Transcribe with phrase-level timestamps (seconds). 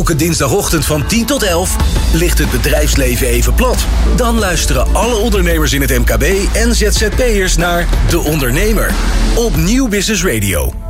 [0.00, 1.76] Elke dinsdagochtend van 10 tot 11
[2.12, 3.86] ligt het bedrijfsleven even plat.
[4.16, 8.94] Dan luisteren alle ondernemers in het MKB en ZZP'ers naar De Ondernemer
[9.36, 10.89] op Nieuw Business Radio.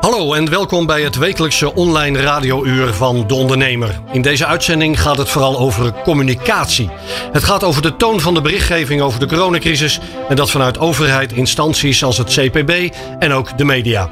[0.00, 4.00] Hallo en welkom bij het wekelijkse online radiouur van De Ondernemer.
[4.12, 6.90] In deze uitzending gaat het vooral over communicatie.
[7.32, 11.32] Het gaat over de toon van de berichtgeving over de coronacrisis en dat vanuit overheid,
[11.32, 14.08] instanties als het CPB en ook de media.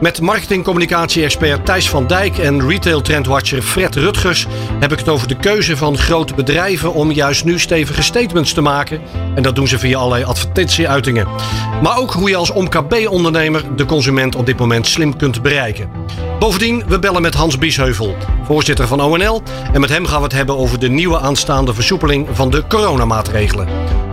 [0.00, 4.46] Met marketingcommunicatie-expert Thijs van Dijk en retail trendwatcher Fred Rutgers
[4.80, 8.60] heb ik het over de keuze van grote bedrijven om juist nu stevige statements te
[8.60, 9.00] maken.
[9.34, 11.26] En dat doen ze via allerlei advertentieuitingen.
[11.82, 15.90] Maar ook hoe je als OMKB-ondernemer de consument op dit moment slim kunt bereiken.
[16.38, 19.42] Bovendien, we bellen met Hans Biesheuvel, voorzitter van ONL.
[19.72, 23.68] En met hem gaan we het hebben over de nieuwe aanstaande versoepeling van de coronamaatregelen.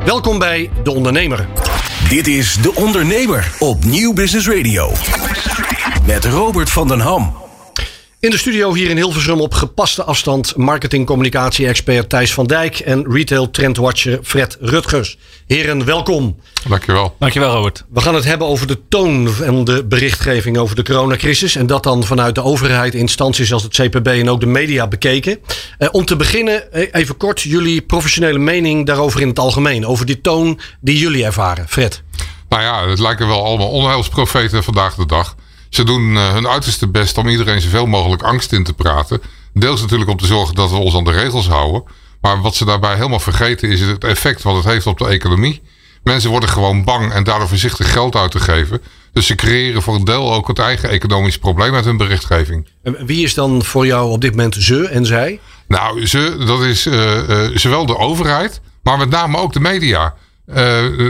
[0.06, 1.48] Welkom bij De Ondernemer.
[2.10, 4.92] Dit is De Ondernemer op Nieuw Business Radio.
[6.06, 7.43] Met Robert van den Ham.
[8.24, 13.52] In de studio hier in Hilversum op gepaste afstand marketing-communicatie-expert Thijs van Dijk en retail
[13.52, 15.18] trendwatcher Fred Rutgers.
[15.48, 16.40] Heren, welkom.
[16.68, 17.16] Dankjewel.
[17.20, 17.86] Dankjewel, Robert.
[17.90, 21.56] We gaan het hebben over de toon en de berichtgeving over de coronacrisis.
[21.56, 25.40] En dat dan vanuit de overheid, instanties als het CPB en ook de media bekeken.
[25.78, 29.86] Eh, om te beginnen, eh, even kort, jullie professionele mening daarover in het algemeen.
[29.86, 31.68] Over die toon die jullie ervaren.
[31.68, 32.04] Fred.
[32.50, 35.36] Nou ja, het lijken wel allemaal onheilsprofeten vandaag de dag.
[35.74, 39.22] Ze doen uh, hun uiterste best om iedereen zoveel mogelijk angst in te praten.
[39.54, 41.84] Deels natuurlijk om te zorgen dat we ons aan de regels houden.
[42.22, 45.62] Maar wat ze daarbij helemaal vergeten is het effect wat het heeft op de economie.
[46.04, 48.82] Mensen worden gewoon bang en daardoor voorzichtig geld uit te geven.
[49.14, 52.68] Dus ze creëren voor een deel ook het eigen economisch probleem met hun berichtgeving.
[52.84, 55.40] En wie is dan voor jou op dit moment ze en zij?
[55.68, 60.16] Nou, ze, dat is uh, uh, zowel de overheid, maar met name ook de media.
[60.48, 60.56] Uh,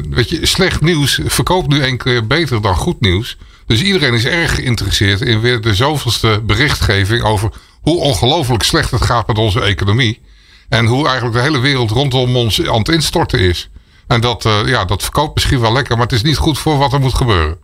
[0.10, 3.38] weet je, slecht nieuws verkoopt nu een keer beter dan goed nieuws.
[3.66, 7.50] Dus iedereen is erg geïnteresseerd in weer de zoveelste berichtgeving over
[7.82, 10.22] hoe ongelooflijk slecht het gaat met onze economie.
[10.70, 13.70] En hoe eigenlijk de hele wereld rondom ons aan het instorten is.
[14.08, 16.78] En dat, uh, ja, dat verkoopt misschien wel lekker, maar het is niet goed voor
[16.78, 17.58] wat er moet gebeuren.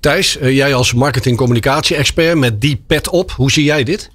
[0.00, 4.10] Thijs, uh, jij als marketing-communicatie-expert met die pet op, hoe zie jij dit?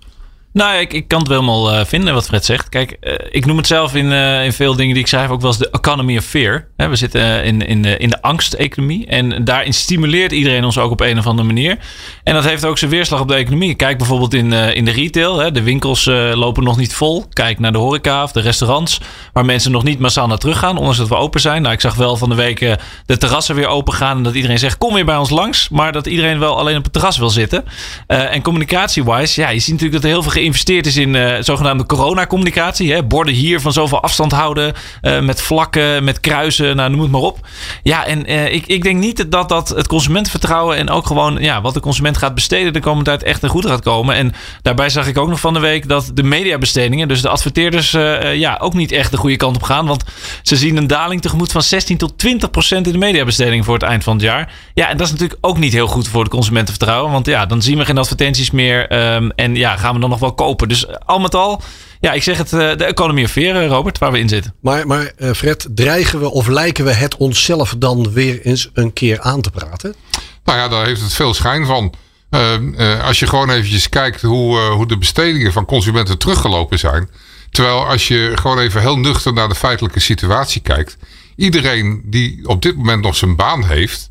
[0.58, 2.70] Nou, ik, ik kan het wel helemaal uh, vinden wat Fred zegt.
[2.70, 5.42] Kijk, uh, ik noem het zelf in, uh, in veel dingen die ik schrijf ook
[5.42, 6.68] wel eens de economy of fear.
[6.76, 9.08] We zitten in, in, de, in de angsteconomie.
[9.08, 11.78] En daarin stimuleert iedereen ons ook op een of andere manier.
[12.24, 13.76] En dat heeft ook zijn weerslag op de economie.
[13.76, 15.54] Kijk bijvoorbeeld in, in de retail.
[15.54, 17.26] De winkels lopen nog niet vol.
[17.34, 19.02] Kijk naar de horeca of de restaurants.
[19.34, 20.78] Waar mensen nog niet massaal naar terug gaan.
[20.78, 21.62] Ondanks dat we open zijn.
[21.62, 24.18] Nou, ik zag wel van de week de terrassen weer open gaan.
[24.18, 25.70] En dat iedereen zegt, kom weer bij ons langs.
[25.70, 27.66] Maar dat iedereen wel alleen op het terras wil zitten.
[28.08, 31.86] en communicatie-wise, ja, je ziet natuurlijk dat er heel veel geïnvesteerd is in uh, zogenaamde
[31.86, 32.94] coronacommunicatie.
[32.94, 33.04] Hè?
[33.04, 34.74] Borden hier van zoveel afstand houden.
[35.02, 37.48] Uh, met vlakken, met kruisen, nou, noem het maar op.
[37.84, 41.62] Ja, en uh, ik, ik denk niet dat dat het consumentenvertrouwen en ook gewoon ja,
[41.62, 44.16] wat de consument gaat besteden de komende tijd echt ten goede gaat komen.
[44.16, 47.92] En daarbij zag ik ook nog van de week dat de mediabestedingen, dus de adverteerders,
[48.34, 49.86] ja, ook niet echt de goede kant op gaan.
[49.86, 50.04] Want
[50.42, 53.84] ze zien een daling tegemoet van 16 tot 20 procent in de mediabesteding voor het
[53.84, 54.54] eind van het jaar.
[54.74, 57.12] Ja, en dat is natuurlijk ook niet heel goed voor de consumentenvertrouwen.
[57.12, 59.14] Want ja, dan zien we geen advertenties meer.
[59.14, 60.68] Um, en ja, gaan we dan nog wel kopen.
[60.68, 61.62] Dus al met al,
[62.00, 64.54] ja, ik zeg het, de economie of veer, Robert, waar we in zitten.
[64.62, 69.22] Maar, maar Fred, dreigen we of lijken we het onszelf dan weer eens een keer
[69.22, 69.96] aan te praten?
[70.44, 71.94] Nou ja, daar heeft het veel schijn van.
[72.32, 76.80] Uh, uh, als je gewoon eventjes kijkt hoe, uh, hoe de bestedingen van consumenten teruggelopen
[76.80, 77.10] zijn.
[77.50, 80.98] Terwijl als je gewoon even heel nuchter naar de feitelijke situatie kijkt.
[81.36, 84.10] Iedereen die op dit moment nog zijn baan heeft,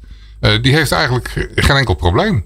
[0.61, 2.45] die heeft eigenlijk geen enkel probleem.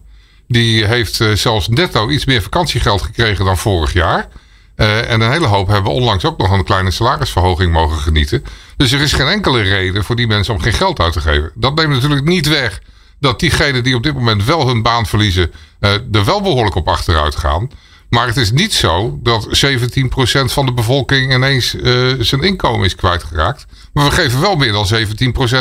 [0.50, 4.28] Die heeft uh, zelfs netto iets meer vakantiegeld gekregen dan vorig jaar.
[4.76, 8.44] Uh, en een hele hoop hebben onlangs ook nog een kleine salarisverhoging mogen genieten.
[8.76, 11.52] Dus er is geen enkele reden voor die mensen om geen geld uit te geven.
[11.54, 12.82] Dat neemt natuurlijk niet weg
[13.20, 16.88] dat diegenen die op dit moment wel hun baan verliezen, uh, er wel behoorlijk op
[16.88, 17.70] achteruit gaan.
[18.08, 21.74] Maar het is niet zo dat 17% van de bevolking ineens
[22.18, 23.66] zijn inkomen is kwijtgeraakt.
[23.92, 24.88] Maar we geven wel meer dan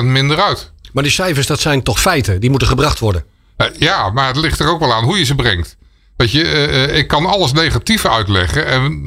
[0.02, 0.72] 17% minder uit.
[0.92, 2.40] Maar die cijfers, dat zijn toch feiten?
[2.40, 3.24] Die moeten gebracht worden.
[3.62, 5.78] Uh, ja, maar het ligt er ook wel aan hoe je ze brengt.
[6.16, 8.66] Weet je, uh, ik kan alles negatief uitleggen.
[8.66, 9.02] En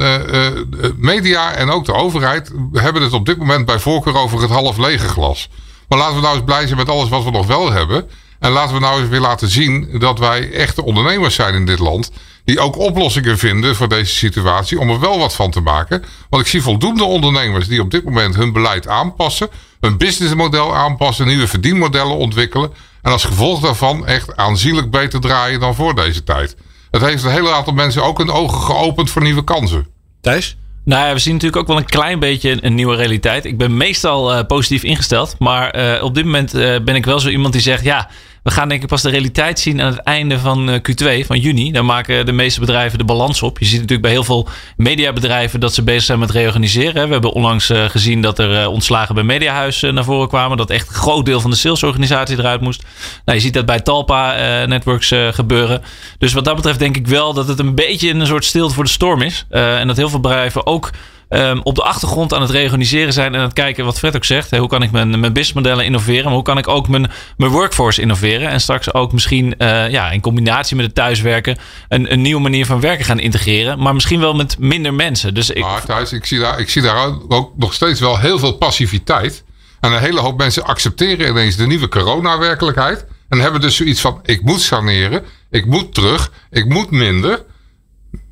[0.97, 4.77] media en ook de overheid hebben het op dit moment bij voorkeur over het half
[4.77, 5.49] lege glas.
[5.89, 8.09] Maar laten we nou eens blij zijn met alles wat we nog wel hebben.
[8.39, 11.79] En laten we nou eens weer laten zien dat wij echte ondernemers zijn in dit
[11.79, 12.11] land.
[12.45, 16.05] Die ook oplossingen vinden voor deze situatie om er wel wat van te maken.
[16.29, 19.49] Want ik zie voldoende ondernemers die op dit moment hun beleid aanpassen.
[19.81, 22.73] Hun businessmodel aanpassen, nieuwe verdienmodellen ontwikkelen.
[23.03, 26.57] En als gevolg daarvan echt aanzienlijk beter draaien dan voor deze tijd.
[26.91, 29.87] Het heeft een hele aantal mensen ook hun ogen geopend voor nieuwe kansen.
[30.21, 30.57] Thijs?
[30.85, 33.45] Nou ja, we zien natuurlijk ook wel een klein beetje een nieuwe realiteit.
[33.45, 35.37] Ik ben meestal uh, positief ingesteld.
[35.39, 37.85] Maar uh, op dit moment uh, ben ik wel zo iemand die zegt...
[37.85, 38.11] ja,
[38.43, 41.73] we gaan denk ik pas de realiteit zien aan het einde van Q2, van juni.
[41.73, 43.59] Dan maken de meeste bedrijven de balans op.
[43.59, 47.07] Je ziet natuurlijk bij heel veel mediabedrijven dat ze bezig zijn met reorganiseren.
[47.07, 50.57] We hebben onlangs gezien dat er ontslagen bij Mediahuis naar voren kwamen.
[50.57, 52.85] Dat echt een groot deel van de salesorganisatie eruit moest.
[53.25, 54.35] Nou, je ziet dat bij Talpa
[54.67, 55.83] Networks gebeuren.
[56.19, 58.85] Dus wat dat betreft denk ik wel dat het een beetje een soort stilte voor
[58.85, 59.47] de storm is.
[59.51, 60.91] en dat heel veel bedrijven ook
[61.33, 64.25] Ehm, op de achtergrond aan het reorganiseren zijn en aan het kijken wat Fred ook
[64.25, 64.57] zegt.
[64.57, 66.25] hoe kan ik mijn, mijn businessmodellen innoveren?
[66.25, 68.49] Maar hoe kan ik ook mijn, mijn workforce innoveren?
[68.49, 71.59] En straks ook misschien uh, ja, in combinatie met het thuiswerken
[71.89, 73.79] een, een nieuwe manier van werken gaan integreren.
[73.79, 75.35] Maar misschien wel met minder mensen.
[75.35, 78.39] Dus ik, maar thuis, ik zie, daar, ik zie daar ook nog steeds wel heel
[78.39, 79.45] veel passiviteit.
[79.81, 83.07] En een hele hoop mensen accepteren ineens de nieuwe corona-werkelijkheid.
[83.29, 87.45] En hebben dus zoiets van: ik moet saneren, ik moet terug, ik moet minder.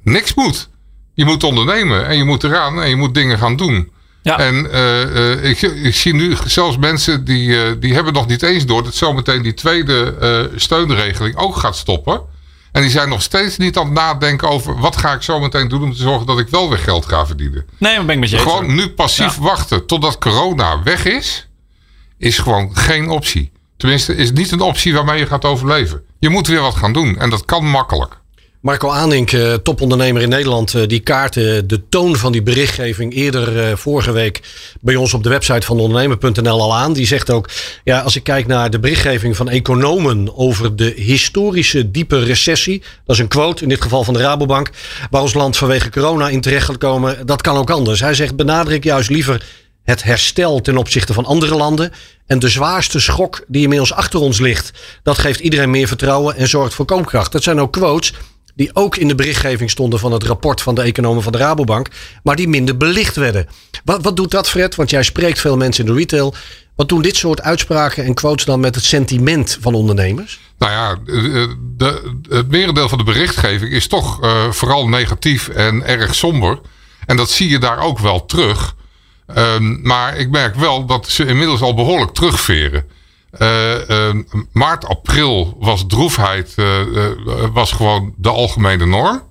[0.02, 0.68] Niks moet.
[1.20, 3.90] Je moet ondernemen en je moet eraan en je moet dingen gaan doen.
[4.22, 4.38] Ja.
[4.38, 8.66] En uh, ik, ik, zie nu zelfs mensen die, uh, die hebben nog niet eens
[8.66, 12.20] door dat zometeen die tweede steunregeling ook gaat stoppen.
[12.72, 15.68] En die zijn nog steeds niet aan het nadenken over wat ga ik zo meteen
[15.68, 17.66] doen om te zorgen dat ik wel weer geld ga verdienen.
[17.78, 21.48] Nee, maar ben ik met je Gewoon nu passief wachten totdat corona weg is,
[22.18, 23.52] is gewoon geen optie.
[23.76, 26.02] Tenminste, is niet een optie waarmee je gaat overleven.
[26.18, 28.19] Je moet weer wat gaan doen en dat kan makkelijk.
[28.60, 33.58] Marco Aanink, eh, topondernemer in Nederland, eh, die kaartte de toon van die berichtgeving eerder
[33.58, 34.40] eh, vorige week
[34.80, 36.92] bij ons op de website van ondernemer.nl al aan.
[36.92, 37.50] Die zegt ook,
[37.84, 43.16] ja, als ik kijk naar de berichtgeving van economen over de historische diepe recessie, dat
[43.16, 44.70] is een quote in dit geval van de Rabobank,
[45.10, 48.00] waar ons land vanwege corona in terecht gaat komen, dat kan ook anders.
[48.00, 49.46] Hij zegt, benadruk juist liever
[49.84, 51.92] het herstel ten opzichte van andere landen.
[52.26, 54.70] En de zwaarste schok die inmiddels achter ons ligt,
[55.02, 57.32] dat geeft iedereen meer vertrouwen en zorgt voor koopkracht.
[57.32, 58.12] Dat zijn ook quotes
[58.60, 61.88] die ook in de berichtgeving stonden van het rapport van de economen van de Rabobank,
[62.22, 63.48] maar die minder belicht werden.
[63.84, 64.74] Wat, wat doet dat, Fred?
[64.74, 66.34] Want jij spreekt veel mensen in de retail.
[66.76, 70.40] Wat doen dit soort uitspraken en quotes dan met het sentiment van ondernemers?
[70.58, 70.98] Nou ja,
[71.76, 76.60] de, het merendeel van de berichtgeving is toch uh, vooral negatief en erg somber.
[77.06, 78.74] En dat zie je daar ook wel terug.
[79.36, 82.84] Um, maar ik merk wel dat ze inmiddels al behoorlijk terugveren.
[83.38, 84.10] Uh,
[84.52, 86.76] maart, april was droefheid uh,
[87.52, 89.22] was gewoon de algemene norm.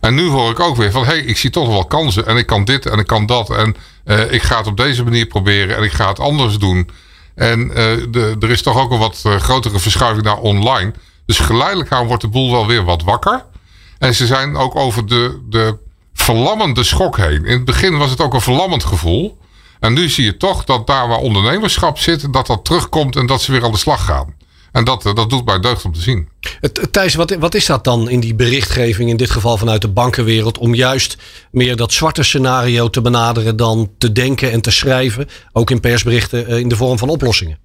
[0.00, 2.26] En nu hoor ik ook weer van, hé, hey, ik zie toch wel kansen.
[2.26, 3.50] En ik kan dit en ik kan dat.
[3.50, 3.76] En
[4.30, 5.76] ik ga het op deze manier proberen.
[5.76, 6.90] En ik ga het anders doen.
[7.34, 10.92] En de, er is toch ook een wat grotere verschuiving naar online.
[11.26, 13.44] Dus geleidelijk aan wordt de boel wel weer wat wakker.
[13.98, 15.76] En ze zijn ook over de, de
[16.14, 17.44] verlammende schok heen.
[17.44, 19.38] In het begin was het ook een verlammend gevoel.
[19.80, 23.42] En nu zie je toch dat daar waar ondernemerschap zit, dat dat terugkomt en dat
[23.42, 24.34] ze weer aan de slag gaan.
[24.72, 26.28] En dat, eh, dat doet mij deugd om te zien.
[26.90, 30.58] Thijs, wat, wat is dat dan in die berichtgeving, in dit geval vanuit de bankenwereld,
[30.58, 31.16] om juist
[31.50, 36.46] meer dat zwarte scenario te benaderen dan te denken en te schrijven, ook in persberichten,
[36.46, 37.58] eh, in de vorm van oplossingen?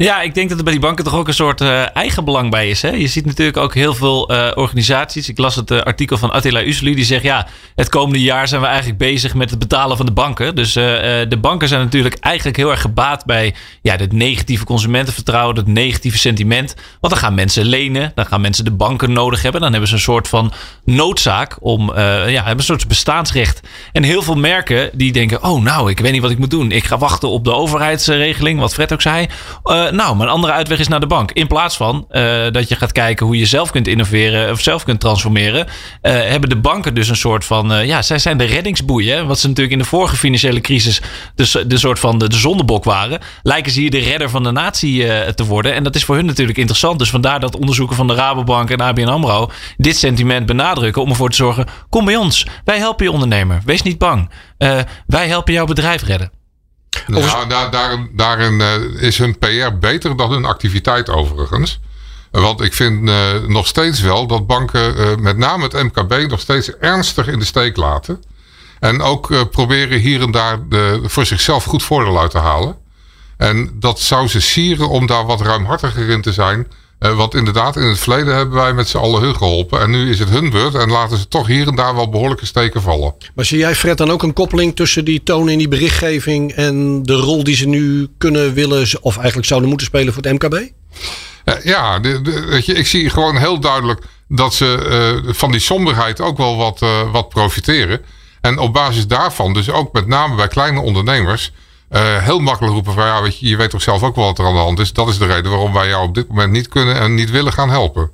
[0.00, 2.70] Ja, ik denk dat er bij die banken toch ook een soort uh, eigenbelang bij
[2.70, 2.82] is.
[2.82, 2.90] Hè?
[2.90, 5.28] Je ziet natuurlijk ook heel veel uh, organisaties.
[5.28, 6.94] Ik las het uh, artikel van Attila Usli.
[6.94, 10.12] Die zegt ja, het komende jaar zijn we eigenlijk bezig met het betalen van de
[10.12, 10.54] banken.
[10.54, 15.56] Dus de banken zijn natuurlijk eigenlijk heel erg gebaat bij ja, het negatieve consumentenvertrouwen.
[15.56, 16.74] Het negatieve sentiment.
[17.00, 18.12] Want dan gaan mensen lenen.
[18.14, 19.60] Dan gaan mensen de banken nodig hebben.
[19.60, 20.52] Dan hebben ze een soort van
[20.84, 23.60] noodzaak om, ja, hebben een soort bestaansrecht.
[23.92, 26.72] En heel veel merken die denken, oh nou, ik weet niet wat ik moet doen.
[26.72, 29.28] Ik ga wachten op de overheidsregeling, wat Fred ook zei
[29.90, 31.32] nou, mijn andere uitweg is naar de bank.
[31.32, 34.84] In plaats van uh, dat je gaat kijken hoe je zelf kunt innoveren of zelf
[34.84, 39.26] kunt transformeren, uh, hebben de banken dus een soort van, ja, zij zijn de reddingsboeien.
[39.26, 41.00] Wat ze natuurlijk in de vorige financiële crisis
[41.34, 44.50] de, de soort van de, de zondebok waren, lijken ze hier de redder van de
[44.50, 45.74] natie te worden.
[45.74, 46.98] En dat is voor hun natuurlijk interessant.
[46.98, 51.30] Dus vandaar dat onderzoeken van de Rabobank en ABN AMRO dit sentiment benadrukken om ervoor
[51.30, 54.30] te zorgen, kom bij ons, wij helpen je ondernemer, wees niet bang.
[55.06, 56.37] wij helpen jouw bedrijf redden.
[57.06, 61.80] Nou, daar, daar, daarin uh, is hun PR beter dan hun activiteit overigens.
[62.30, 66.40] Want ik vind uh, nog steeds wel dat banken, uh, met name het MKB, nog
[66.40, 68.22] steeds ernstig in de steek laten.
[68.80, 72.76] En ook proberen hier en daar de, voor zichzelf goed voordeel uit te halen.
[73.36, 76.66] En dat zou ze sieren om daar wat ruimhartiger in te zijn.
[77.00, 79.80] Uh, want inderdaad, in het verleden hebben wij met z'n allen hun geholpen.
[79.80, 82.46] En nu is het hun beurt en laten ze toch hier en daar wel behoorlijke
[82.46, 83.14] steken vallen.
[83.34, 87.02] Maar zie jij, Fred, dan ook een koppeling tussen die toon in die berichtgeving en
[87.02, 90.54] de rol die ze nu kunnen willen of eigenlijk zouden moeten spelen voor het MKB?
[90.54, 95.50] Uh, ja, de, de, weet je, ik zie gewoon heel duidelijk dat ze uh, van
[95.50, 96.80] die somberheid ook wel wat,
[97.12, 98.00] wat profiteren.
[98.40, 101.52] En op basis daarvan, dus ook met name bij kleine ondernemers
[101.90, 104.38] uh, heel makkelijk roepen van ja, weet je, je weet toch zelf ook wel wat
[104.38, 104.92] er aan de hand is.
[104.92, 107.52] Dat is de reden waarom wij jou op dit moment niet kunnen en niet willen
[107.52, 108.10] gaan helpen.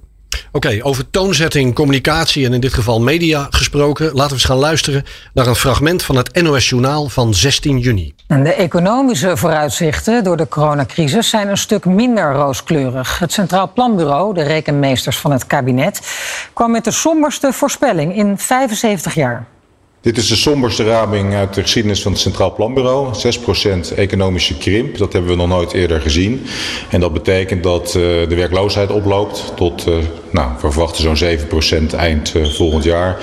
[0.52, 4.06] Oké, over toonzetting, communicatie en in dit geval media gesproken.
[4.06, 8.14] Laten we eens gaan luisteren naar een fragment van het NOS Journaal van 16 juni.
[8.26, 13.18] de economische vooruitzichten door de coronacrisis zijn een stuk minder rooskleurig.
[13.18, 16.00] Het Centraal Planbureau, de rekenmeesters van het kabinet,
[16.52, 19.46] kwam met de somberste voorspelling in 75 jaar.
[20.04, 23.14] Dit is de somberste raming uit de geschiedenis van het Centraal Planbureau.
[23.92, 26.46] 6% economische krimp, dat hebben we nog nooit eerder gezien.
[26.90, 27.92] En dat betekent dat uh,
[28.28, 29.94] de werkloosheid oploopt tot, uh,
[30.30, 31.38] nou, we verwachten zo'n
[31.90, 33.18] 7% eind uh, volgend jaar.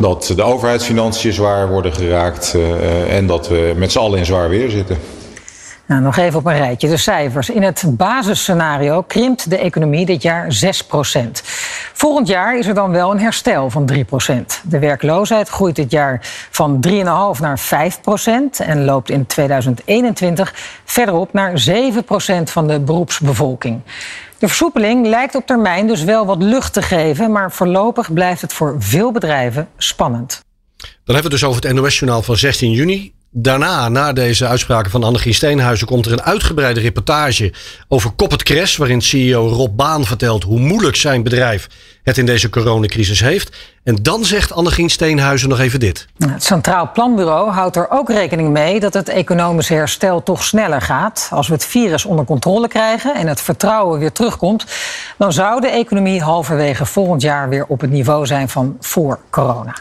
[0.00, 2.56] Dat de overheidsfinanciën zwaar worden geraakt
[3.08, 4.98] en dat we met z'n allen in zwaar weer zitten.
[5.92, 6.88] Nou, nog even op een rijtje.
[6.88, 7.50] De cijfers.
[7.50, 11.30] In het basisscenario krimpt de economie dit jaar 6%
[11.92, 13.96] Volgend jaar is er dan wel een herstel van 3%
[14.62, 16.18] De werkloosheid groeit dit jaar
[16.50, 16.92] van 3,5
[17.40, 23.80] naar 5% en loopt in 2021 verder op naar 7% van de beroepsbevolking.
[24.38, 28.52] De versoepeling lijkt op termijn dus wel wat lucht te geven, maar voorlopig blijft het
[28.52, 30.40] voor veel bedrijven spannend.
[30.76, 33.12] Dan hebben we het dus over het NOS-journaal van 16 juni.
[33.34, 37.52] Daarna, na deze uitspraken van Annegien Steenhuizen, komt er een uitgebreide reportage
[37.88, 41.68] over Koppert Cres, waarin CEO Rob Baan vertelt hoe moeilijk zijn bedrijf
[42.02, 43.56] het in deze coronacrisis heeft.
[43.84, 46.06] En dan zegt Annegien Steenhuizen nog even dit.
[46.18, 51.28] Het Centraal Planbureau houdt er ook rekening mee dat het economische herstel toch sneller gaat.
[51.30, 54.66] Als we het virus onder controle krijgen en het vertrouwen weer terugkomt,
[55.18, 59.74] dan zou de economie halverwege volgend jaar weer op het niveau zijn van voor corona.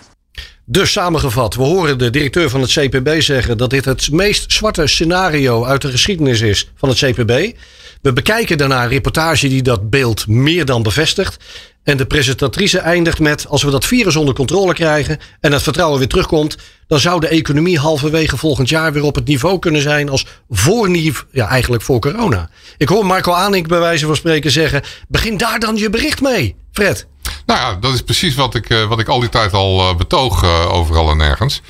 [0.71, 4.87] Dus samengevat, we horen de directeur van het CPB zeggen dat dit het meest zwarte
[4.87, 7.57] scenario uit de geschiedenis is van het CPB.
[8.01, 11.37] We bekijken daarna een reportage die dat beeld meer dan bevestigt.
[11.83, 15.99] En de presentatrice eindigt met: als we dat virus onder controle krijgen en het vertrouwen
[15.99, 20.09] weer terugkomt, dan zou de economie halverwege volgend jaar weer op het niveau kunnen zijn
[20.09, 20.89] als voor,
[21.31, 22.49] ja, eigenlijk voor corona.
[22.77, 26.55] Ik hoor Marco Aanink bij wijze van spreken zeggen: begin daar dan je bericht mee,
[26.71, 27.07] Fred.
[27.45, 29.95] Nou ja, dat is precies wat ik, eh, wat ik al die tijd al eh,
[29.95, 31.61] betoog uh, overal en nergens.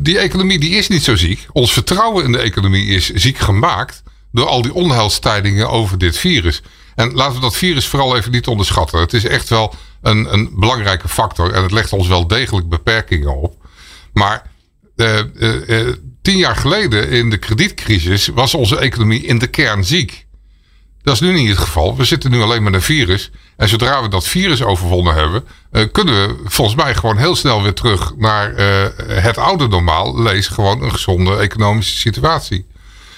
[0.00, 1.46] Die economie die is niet zo ziek.
[1.52, 4.02] Ons vertrouwen in de economie is ziek gemaakt
[4.32, 6.62] door al die onheilstijdingen over dit virus.
[6.94, 9.00] En laten we dat virus vooral even niet onderschatten.
[9.00, 13.36] Het is echt wel een, een belangrijke factor en het legt ons wel degelijk beperkingen
[13.36, 13.66] op.
[14.12, 14.50] Maar
[16.22, 20.23] tien jaar geleden in de kredietcrisis was onze economie in de kern ziek.
[21.04, 21.96] Dat is nu niet het geval.
[21.96, 23.30] We zitten nu alleen met een virus.
[23.56, 27.62] En zodra we dat virus overwonnen hebben, uh, kunnen we volgens mij gewoon heel snel
[27.62, 28.86] weer terug naar uh,
[29.22, 30.22] het oude normaal.
[30.22, 32.66] Lees gewoon een gezonde economische situatie.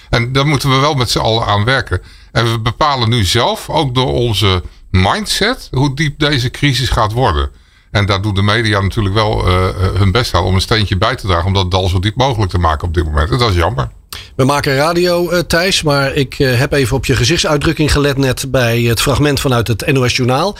[0.09, 2.01] En daar moeten we wel met z'n allen aan werken.
[2.31, 7.51] En we bepalen nu zelf, ook door onze mindset, hoe diep deze crisis gaat worden.
[7.91, 11.15] En daar doen de media natuurlijk wel uh, hun best aan om een steentje bij
[11.15, 11.45] te dragen.
[11.45, 13.31] Om dat dal zo diep mogelijk te maken op dit moment.
[13.31, 13.89] En dat is jammer.
[14.35, 18.81] We maken radio, uh, Thijs, maar ik heb even op je gezichtsuitdrukking gelet net bij
[18.81, 20.57] het fragment vanuit het NOS Journaal.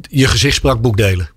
[0.00, 1.30] Je gezicht sprak boekdelen.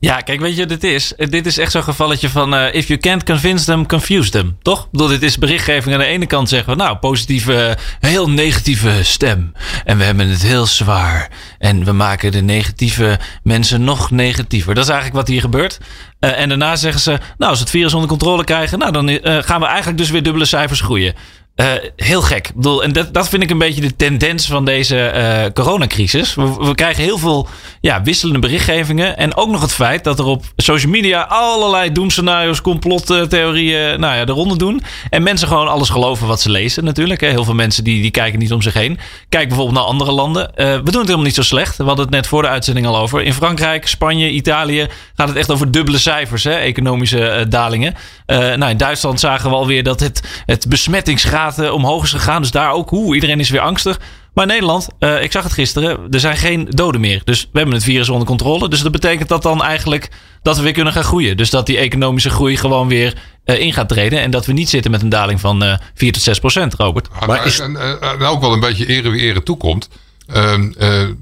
[0.00, 1.12] Ja, kijk, weet je dit is?
[1.16, 2.54] Dit is echt zo'n gevalletje van...
[2.54, 4.56] Uh, if you can't convince them, confuse them.
[4.62, 4.88] Toch?
[4.92, 5.94] Ik dit is berichtgeving.
[5.94, 6.82] Aan de ene kant zeggen we...
[6.82, 9.52] nou, positieve, heel negatieve stem.
[9.84, 11.30] En we hebben het heel zwaar.
[11.58, 14.74] En we maken de negatieve mensen nog negatiever.
[14.74, 15.78] Dat is eigenlijk wat hier gebeurt.
[16.20, 17.10] Uh, en daarna zeggen ze...
[17.10, 18.78] nou, als we het virus onder controle krijgen...
[18.78, 21.14] nou, dan uh, gaan we eigenlijk dus weer dubbele cijfers groeien.
[21.60, 22.48] Uh, heel gek.
[22.48, 26.34] Ik bedoel, en dat, dat vind ik een beetje de tendens van deze uh, coronacrisis.
[26.34, 27.48] We, krijgen heel veel
[27.80, 29.16] ja, wisselende berichtgevingen.
[29.16, 34.24] En ook nog het feit dat er op social media allerlei doemscenario's, complottheorieën, nou ja,
[34.24, 34.82] de ronde doen.
[35.10, 37.20] En mensen gewoon alles geloven wat ze lezen natuurlijk.
[37.20, 37.28] Hè.
[37.28, 38.98] Heel veel mensen die, die kijken niet om zich heen.
[39.28, 40.50] Kijk bijvoorbeeld naar andere landen.
[40.54, 41.76] We doen het helemaal niet zo slecht.
[41.76, 43.22] We hadden het net voor de uitzending al over.
[43.22, 47.94] In Frankrijk, Spanje, Italië gaat het echt over dubbele cijfers, hè, economische dalingen.
[48.38, 52.42] Nou, in Duitsland zagen we alweer dat het, het besmettingsgraad omhoog is gegaan.
[52.42, 53.98] Dus daar ook, hoe, iedereen is weer angstig.
[54.34, 57.20] Maar in Nederland, uh, ik zag het gisteren, er zijn geen doden meer.
[57.24, 58.68] Dus we hebben het virus onder controle.
[58.68, 60.08] Dus dat betekent dat dan eigenlijk
[60.42, 61.36] dat we weer kunnen gaan groeien.
[61.36, 64.20] Dus dat die economische groei gewoon weer uh, in gaat treden.
[64.20, 67.08] En dat we niet zitten met een daling van uh, 4 tot 6 procent, Robert.
[67.20, 67.58] Ja, maar is...
[67.58, 69.88] en, en, ook wel een beetje ere wie ere toekomt.
[70.26, 70.70] Ehm,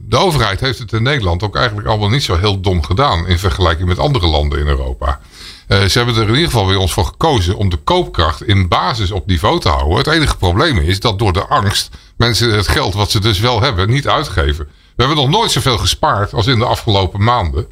[0.09, 3.27] de overheid heeft het in Nederland ook eigenlijk allemaal niet zo heel dom gedaan.
[3.27, 5.21] In vergelijking met andere landen in Europa.
[5.69, 8.69] Uh, ze hebben er in ieder geval weer ons voor gekozen om de koopkracht in
[8.69, 9.97] basis op niveau te houden.
[9.99, 13.61] Het enige probleem is dat door de angst mensen het geld wat ze dus wel
[13.61, 14.65] hebben niet uitgeven.
[14.65, 17.67] We hebben nog nooit zoveel gespaard als in de afgelopen maanden.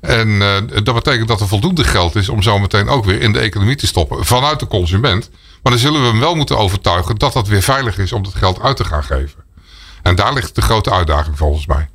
[0.00, 3.32] En uh, dat betekent dat er voldoende geld is om zo meteen ook weer in
[3.32, 5.30] de economie te stoppen vanuit de consument.
[5.62, 8.34] Maar dan zullen we hem wel moeten overtuigen dat dat weer veilig is om dat
[8.34, 9.44] geld uit te gaan geven.
[10.02, 11.88] En daar ligt de grote uitdaging volgens mij.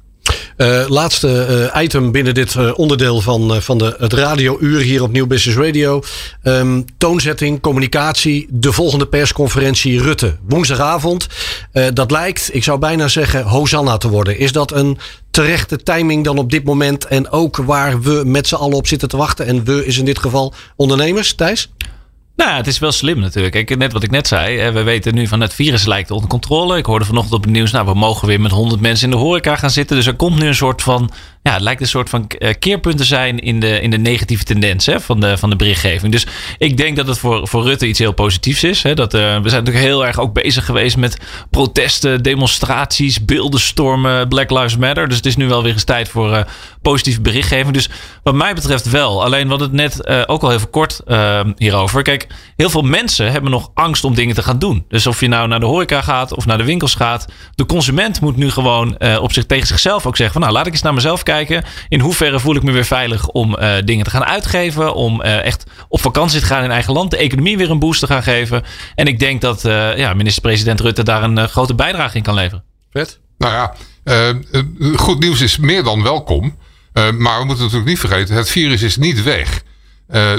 [0.57, 5.11] Uh, laatste uh, item binnen dit uh, onderdeel van, van de, het radiouur hier op
[5.11, 6.03] Nieuw Business Radio.
[6.43, 10.35] Um, toonzetting, communicatie, de volgende persconferentie Rutte.
[10.47, 11.27] Woensdagavond.
[11.93, 14.37] dat lijkt, ik zou bijna zeggen, Hosanna te worden.
[14.37, 14.97] Is dat een
[15.31, 17.05] terechte timing dan op dit moment?
[17.05, 19.45] En ook waar we met z'n allen op zitten te wachten.
[19.45, 21.69] En we is in dit geval ondernemers, Thijs?
[22.35, 23.53] Nou ja, het is wel slim natuurlijk.
[23.53, 24.71] Kijk, net wat ik net zei.
[24.71, 26.77] We weten nu van het virus lijkt onder controle.
[26.77, 29.23] Ik hoorde vanochtend op het nieuws, nou we mogen weer met 100 mensen in de
[29.23, 29.95] horeca gaan zitten.
[29.95, 31.11] Dus er komt nu een soort van
[31.43, 34.85] ja, het lijkt een soort van eh, keerpunten zijn in de, in de negatieve tendens
[34.85, 36.11] hè, van, de, van de berichtgeving.
[36.11, 38.83] Dus ik denk dat het voor, voor Rutte iets heel positiefs is.
[38.83, 41.17] Hè, dat, uh, we zijn natuurlijk heel erg ook bezig geweest met
[41.49, 45.07] protesten, demonstraties, beeldenstormen, Black Lives Matter.
[45.07, 46.41] Dus het is nu wel weer eens tijd voor uh,
[46.81, 47.73] positieve berichtgeving.
[47.73, 47.89] Dus
[48.23, 49.23] wat mij betreft wel.
[49.23, 51.01] Alleen wat het net ook al even kort
[51.57, 52.01] hierover.
[52.01, 54.85] Kijk, heel veel mensen hebben nog angst om dingen te gaan doen.
[54.87, 57.25] Dus of je nou naar de horeca gaat of naar de winkels gaat.
[57.55, 60.73] De consument moet nu gewoon op zich tegen zichzelf ook zeggen van nou laat ik
[60.73, 61.63] eens naar mezelf kijken kijken.
[61.89, 64.93] In hoeverre voel ik me weer veilig om uh, dingen te gaan uitgeven.
[64.93, 67.11] Om uh, echt op vakantie te gaan in eigen land.
[67.11, 68.63] De economie weer een boost te gaan geven.
[68.95, 72.63] En ik denk dat uh, ja, minister-president Rutte daar een grote bijdrage in kan leveren.
[72.91, 73.19] Vet.
[73.37, 73.73] Nou ja,
[74.95, 76.57] goed nieuws is meer dan welkom.
[76.93, 79.63] maar we moeten natuurlijk niet vergeten, het virus is niet weg.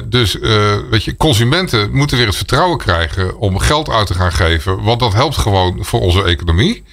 [0.04, 0.38] dus
[0.90, 4.82] weet je, consumenten moeten weer het vertrouwen krijgen om geld uit te gaan geven.
[4.82, 6.84] Want dat helpt gewoon voor onze economie.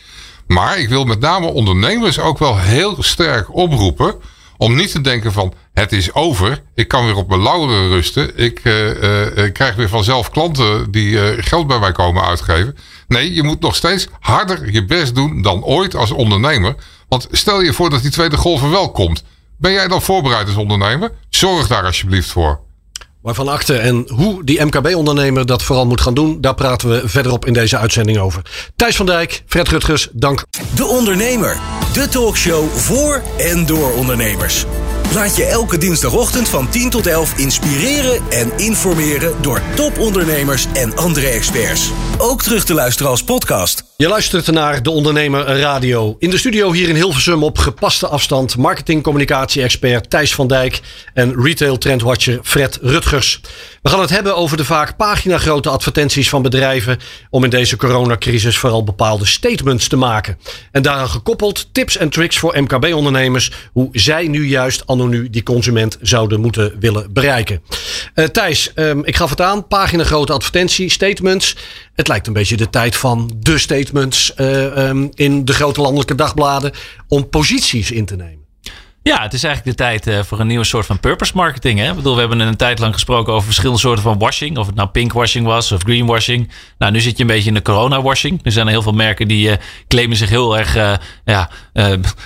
[0.52, 4.16] Maar ik wil met name ondernemers ook wel heel sterk oproepen.
[4.58, 6.62] Om niet te denken van het is over.
[6.76, 8.38] Ik kan weer op mijn lauweren rusten.
[8.38, 12.78] Ik uh, uh, krijg weer vanzelf klanten die uh, geld bij mij komen uitgeven.
[13.08, 16.76] Nee, je moet nog steeds harder je best doen dan ooit als ondernemer.
[17.08, 19.24] Want stel je voor dat die tweede golf er wel komt.
[19.58, 21.12] Ben jij dan voorbereid als ondernemer?
[21.30, 22.60] Zorg daar alsjeblieft voor.
[23.22, 27.46] Waarvan achter en hoe die MKB-ondernemer dat vooral moet gaan doen, daar praten we verderop
[27.46, 28.42] in deze uitzending over.
[28.76, 30.44] Thijs van Dijk, Fred Rutgers, dank.
[30.76, 31.60] De Ondernemer,
[31.94, 34.66] de talkshow voor en door ondernemers.
[35.16, 41.28] Laat je elke dinsdagochtend van 10 tot 11 inspireren en informeren door topondernemers en andere
[41.28, 41.92] experts.
[42.18, 43.84] Ook terug te luisteren als podcast.
[43.98, 46.16] Je luistert naar De Ondernemer Radio.
[46.20, 50.82] In de studio hier in Hilversum op gepaste afstand marketing-communicatie-expert Thijs van Dijk
[51.14, 53.42] en retail trendwatcher Fred Rutgers.
[53.82, 57.00] We gaan het hebben over de vaak paginagrote advertenties van bedrijven
[57.30, 60.38] om in deze coronacrisis vooral bepaalde statements te maken.
[60.72, 65.98] En daaraan gekoppeld tips en tricks voor MKB-ondernemers hoe zij nu juist nu die consument
[66.02, 67.62] zouden moeten willen bereiken.
[68.16, 71.58] Uh, Thijs, um, ik gaf het aan, paginagrote advertentie, statements.
[71.94, 76.16] Het lijkt een beetje de tijd van de statements uh, um, in de grote landelijke
[76.16, 76.72] dagbladen
[77.08, 78.41] om posities in te nemen.
[79.04, 81.80] Ja, het is eigenlijk de tijd uh, voor een nieuwe soort van purpose marketing.
[81.80, 81.90] Hè?
[81.90, 84.58] Ik bedoel, we hebben een tijd lang gesproken over verschillende soorten van washing.
[84.58, 86.52] Of het nou pinkwashing was of greenwashing.
[86.78, 88.40] Nou, nu zit je een beetje in de corona-washing.
[88.44, 89.56] Er zijn heel veel merken die uh,
[89.88, 90.94] claimen zich heel erg uh,
[91.26, 91.50] ja,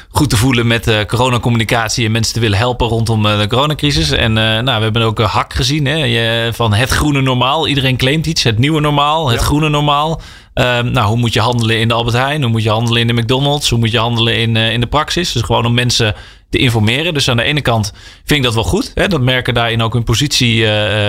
[0.09, 2.05] goed te voelen met coronacommunicatie.
[2.05, 4.11] En mensen te willen helpen rondom de coronacrisis.
[4.11, 5.95] En nou, we hebben ook een hak gezien hè?
[5.95, 7.67] Je, van het groene normaal.
[7.67, 8.43] Iedereen claimt iets.
[8.43, 10.21] Het nieuwe normaal, het groene normaal.
[10.53, 12.41] Um, nou, hoe moet je handelen in de Albert Heijn?
[12.41, 13.69] Hoe moet je handelen in de McDonald's?
[13.69, 15.31] Hoe moet je handelen in, in de praxis?
[15.31, 16.15] Dus gewoon om mensen
[16.55, 17.13] te informeren.
[17.13, 18.91] Dus aan de ene kant vind ik dat wel goed.
[18.93, 20.67] Hè, dat merken daarin ook hun positie uh,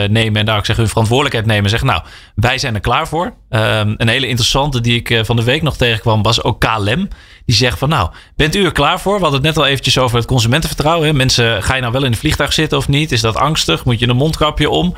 [0.08, 1.70] nemen en daar ook zeggen hun verantwoordelijkheid nemen.
[1.70, 2.02] Zeggen, nou,
[2.34, 3.24] wij zijn er klaar voor.
[3.24, 7.08] Um, een hele interessante die ik uh, van de week nog tegenkwam was ook KLM.
[7.46, 9.14] Die zegt van, nou, bent u er klaar voor?
[9.16, 11.06] We hadden het net al eventjes over het consumentenvertrouwen.
[11.06, 11.12] Hè?
[11.12, 13.12] Mensen, ga je nou wel in het vliegtuig zitten of niet?
[13.12, 13.84] Is dat angstig?
[13.84, 14.94] Moet je een mondkapje om?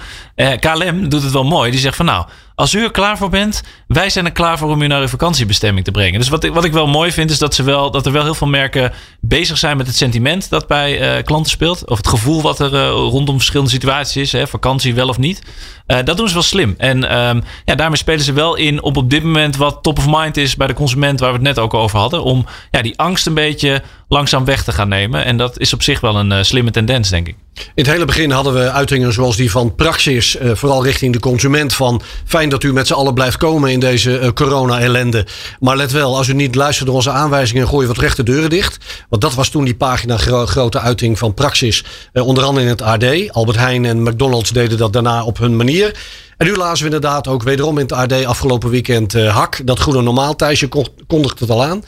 [0.61, 1.71] KLM doet het wel mooi.
[1.71, 2.27] Die zegt van, nou,
[2.59, 5.09] als u er klaar voor bent, wij zijn er klaar voor om u naar uw
[5.09, 6.19] vakantiebestemming te brengen.
[6.19, 8.23] Dus wat ik, wat ik wel mooi vind, is dat, ze wel, dat er wel
[8.23, 11.89] heel veel merken bezig zijn met het sentiment dat bij uh, klanten speelt.
[11.89, 14.33] Of het gevoel wat er uh, rondom verschillende situaties is.
[14.33, 15.43] Hè, vakantie wel of niet.
[15.87, 16.75] Uh, dat doen ze wel slim.
[16.79, 20.07] En um, ja, daarmee spelen ze wel in op op dit moment wat top of
[20.09, 22.23] mind is bij de consument, waar we het net ook over hadden.
[22.23, 22.38] Om
[22.71, 25.25] ja, die angst een beetje langzaam weg te gaan nemen.
[25.25, 27.37] En dat is op zich wel een slimme tendens, denk ik.
[27.59, 31.19] In het hele begin hadden we uitingen zoals die van Praxis, uh, vooral richting de
[31.19, 31.75] consument.
[31.75, 35.27] Van fijn dat u met z'n allen blijft komen in deze uh, corona-ellende.
[35.61, 38.51] Maar let wel, als u niet luistert naar onze aanwijzingen, gooi je wat rechte deuren
[38.51, 38.79] dicht.
[39.09, 41.85] Want dat was toen die pagina gro grote uiting van Praxis.
[42.13, 43.33] Onder andere in het AD.
[43.33, 45.97] Albert Heijn en McDonald's deden dat daarna op hun manier.
[46.37, 49.61] En nu lazen we inderdaad ook wederom in het AD afgelopen weekend Hak.
[49.65, 50.69] Dat goede normaal, Thijsje
[51.07, 51.83] kondigt het al aan.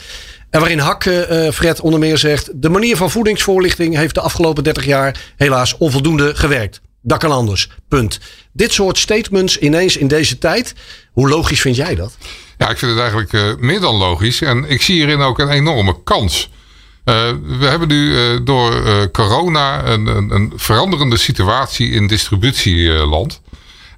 [0.51, 4.65] En waarin Hak, uh, Fred, onder meer zegt: De manier van voedingsvoorlichting heeft de afgelopen
[4.65, 6.81] 30 jaar helaas onvoldoende gewerkt.
[7.03, 7.69] Dat kan anders.
[7.89, 8.21] Punt.
[8.53, 10.75] Dit soort statements ineens in deze tijd.
[11.13, 12.17] Hoe logisch vind jij dat?
[12.59, 14.43] Ja, ik vind het eigenlijk uh, meer dan logisch.
[14.43, 16.51] En ik zie hierin ook een enorme kans.
[17.05, 17.15] Uh,
[17.59, 23.41] we hebben nu door corona een, een, een, veranderende situatie in distributieland.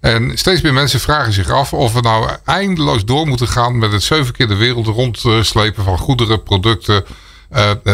[0.02, 3.92] En steeds meer mensen vragen zich af of we nou eindeloos door moeten gaan met
[3.92, 7.04] het zeven keer de wereld rondslepen van goederen, producten,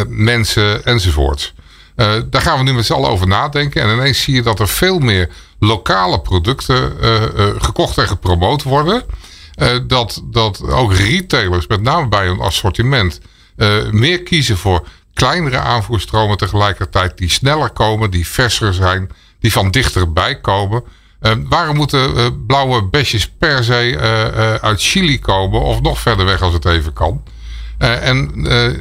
[0.09, 1.55] mensen enzovoort.
[2.27, 3.83] daar gaan we nu met z'n allen over nadenken.
[3.83, 6.93] En ineens zie je dat er veel meer lokale producten
[7.63, 9.03] gekocht en gepromoot worden.
[9.87, 13.21] dat, dat ook retailers, met name bij hun assortiment,
[13.91, 20.41] meer kiezen voor kleinere aanvoerstromen tegelijkertijd die sneller komen, die verser zijn, die van dichterbij
[20.41, 20.83] komen.
[21.23, 26.27] Uh, waarom moeten uh, blauwe besjes per se uh, uit Chili komen of nog verder
[26.27, 27.23] weg als het even kan?
[27.79, 28.31] en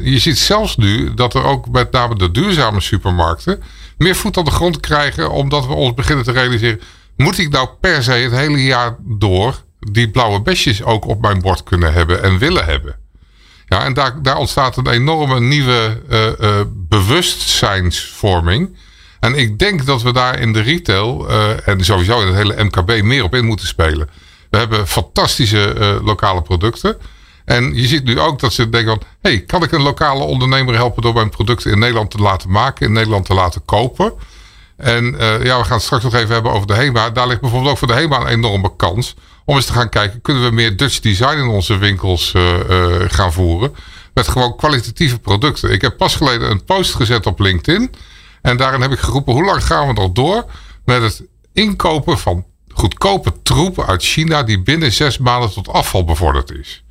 [0.04, 3.64] je ziet zelfs nu dat er ook met name de duurzame supermarkten
[3.98, 6.82] meer voet aan de grond krijgen, omdat we ons beginnen te realiseren:
[7.16, 11.42] moet ik nou per se het hele jaar door die blauwe besjes ook op mijn
[11.42, 12.96] bord kunnen hebben en willen hebben?
[13.66, 16.02] Ja, en daar, daar ontstaat een enorme nieuwe
[16.90, 18.76] bewustzijnsvorming.
[19.20, 22.64] En ik denk dat we daar in de retail uh, en sowieso in het hele
[22.64, 24.10] MKB meer op in moeten spelen.
[24.50, 26.98] We hebben fantastische lokale producten.
[27.46, 29.02] En je ziet nu ook dat ze denken van...
[29.22, 32.86] hey, kan ik een lokale ondernemer helpen door mijn producten in Nederland te laten maken...
[32.86, 34.14] in Nederland te laten kopen?
[34.78, 37.10] En ja, we gaan het straks nog even hebben over de HEMA.
[37.10, 40.22] Daar ligt bijvoorbeeld ook voor de HEMA een enorme kans om eens te gaan kijken,
[40.22, 42.34] kunnen we meer Dutch design in onze winkels
[43.08, 43.76] gaan voeren.
[44.14, 45.72] Met gewoon kwalitatieve producten.
[45.72, 47.92] Ik heb pas geleden een post gezet op LinkedIn.
[48.42, 50.46] En daarin heb ik geroepen, hoe lang gaan we nog door
[50.86, 51.24] met het
[51.54, 56.84] inkopen van goedkope troep uit China die binnen zes maanden tot afval bevorderd is.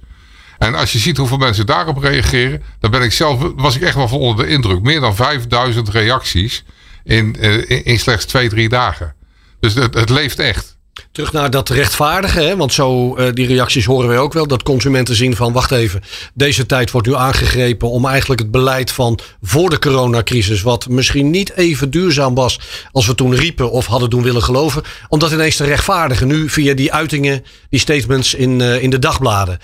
[0.58, 3.94] En als je ziet hoeveel mensen daarop reageren, dan ben ik zelf, was ik echt
[3.94, 4.82] wel van onder de indruk.
[4.82, 6.64] Meer dan 5000 reacties
[7.04, 9.14] in, in, in slechts twee, drie dagen.
[9.60, 10.75] Dus het, het leeft echt.
[11.16, 12.56] Terug naar dat rechtvaardigen, hè?
[12.56, 14.46] want zo uh, die reacties horen wij ook wel.
[14.46, 16.02] Dat consumenten zien van, wacht even,
[16.34, 21.30] deze tijd wordt nu aangegrepen om eigenlijk het beleid van voor de coronacrisis, wat misschien
[21.30, 22.60] niet even duurzaam was
[22.92, 26.26] als we toen riepen of hadden doen willen geloven, om dat ineens te rechtvaardigen.
[26.26, 29.58] Nu via die uitingen, die statements in, uh, in de dagbladen.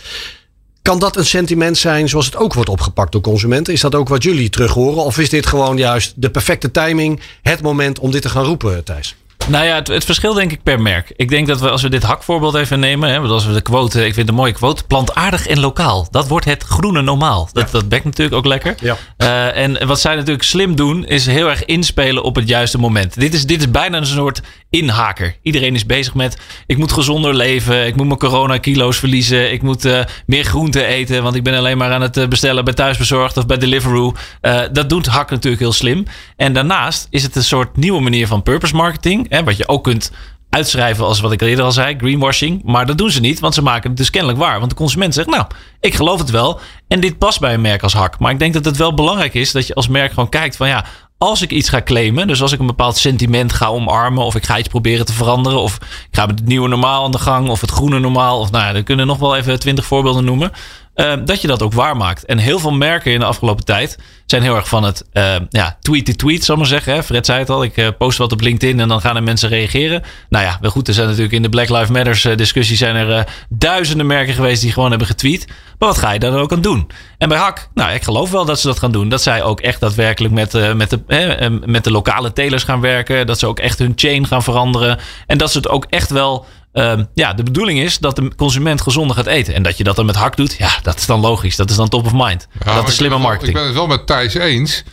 [0.82, 3.72] Kan dat een sentiment zijn zoals het ook wordt opgepakt door consumenten?
[3.72, 5.04] Is dat ook wat jullie terug horen?
[5.04, 8.84] Of is dit gewoon juist de perfecte timing, het moment om dit te gaan roepen,
[8.84, 9.16] Thijs?
[9.48, 11.12] Nou ja, het, het, verschil denk ik per merk.
[11.16, 13.98] Ik denk dat we, als we dit hakvoorbeeld even nemen, hè, als we de quote,
[13.98, 16.06] ik vind het een mooie quote, plantaardig en lokaal.
[16.10, 17.48] Dat wordt het groene normaal.
[17.52, 18.74] Dat, dat bekt natuurlijk ook lekker.
[18.80, 18.96] Ja.
[19.18, 23.20] Uh, en wat zij natuurlijk slim doen, is heel erg inspelen op het juiste moment.
[23.20, 25.36] Dit is, dit is bijna een soort inhaker.
[25.42, 29.62] Iedereen is bezig met, ik moet gezonder leven, ik moet mijn corona kilo's verliezen, ik
[29.62, 32.74] moet uh, meer groente eten, want ik ben alleen maar aan het eh, bestellen bij
[32.74, 34.14] thuisbezorgd of bij Deliveroo.
[34.42, 36.04] Uh, dat doet Hak natuurlijk heel slim.
[36.36, 39.26] En daarnaast is het een soort nieuwe manier van purpose marketing.
[39.28, 40.12] Hè, wat je ook kunt
[40.50, 42.62] uitschrijven als wat ik eerder al zei, greenwashing.
[42.64, 44.58] Maar dat doen ze niet, want ze maken het dus kennelijk waar.
[44.58, 45.44] Want de consument zegt, nou,
[45.80, 46.60] ik geloof het wel.
[46.88, 48.18] En dit past bij een merk als hak.
[48.18, 50.68] Maar ik denk dat het wel belangrijk is dat je als merk gewoon kijkt van
[50.68, 50.84] ja,
[51.22, 54.44] als ik iets ga claimen, dus als ik een bepaald sentiment ga omarmen, of ik
[54.44, 57.48] ga iets proberen te veranderen, of ik ga met het nieuwe normaal aan de gang,
[57.48, 60.24] of het groene normaal, of nou ja, dan kunnen we nog wel even twintig voorbeelden
[60.24, 60.52] noemen.
[60.94, 62.24] Uh, dat je dat ook waarmaakt.
[62.24, 65.76] En heel veel merken in de afgelopen tijd zijn heel erg van het uh, ja,
[65.80, 66.94] tweet to tweet, zal maar zeggen.
[66.94, 67.02] Hè?
[67.02, 69.48] Fred zei het al, ik uh, post wat op LinkedIn en dan gaan er mensen
[69.48, 70.02] reageren.
[70.28, 73.26] Nou ja, wel goed, er zijn natuurlijk in de Black Lives Matters discussie zijn er
[73.48, 75.46] duizenden merken geweest die gewoon hebben getweet.
[75.82, 76.90] Maar wat ga je daar dan ook aan doen?
[77.18, 79.08] En bij Hak, nou, ik geloof wel dat ze dat gaan doen.
[79.08, 83.26] Dat zij ook echt daadwerkelijk met, met, de, met de lokale telers gaan werken.
[83.26, 84.98] Dat ze ook echt hun chain gaan veranderen.
[85.26, 88.80] En dat ze het ook echt wel Um, ja, de bedoeling is dat de consument
[88.80, 89.54] gezonder gaat eten.
[89.54, 91.56] En dat je dat dan met hak doet, ja, dat is dan logisch.
[91.56, 92.48] Dat is dan top of mind.
[92.64, 93.48] dat is slimme marketing.
[93.48, 94.84] Ik ben het wel met Thijs eens.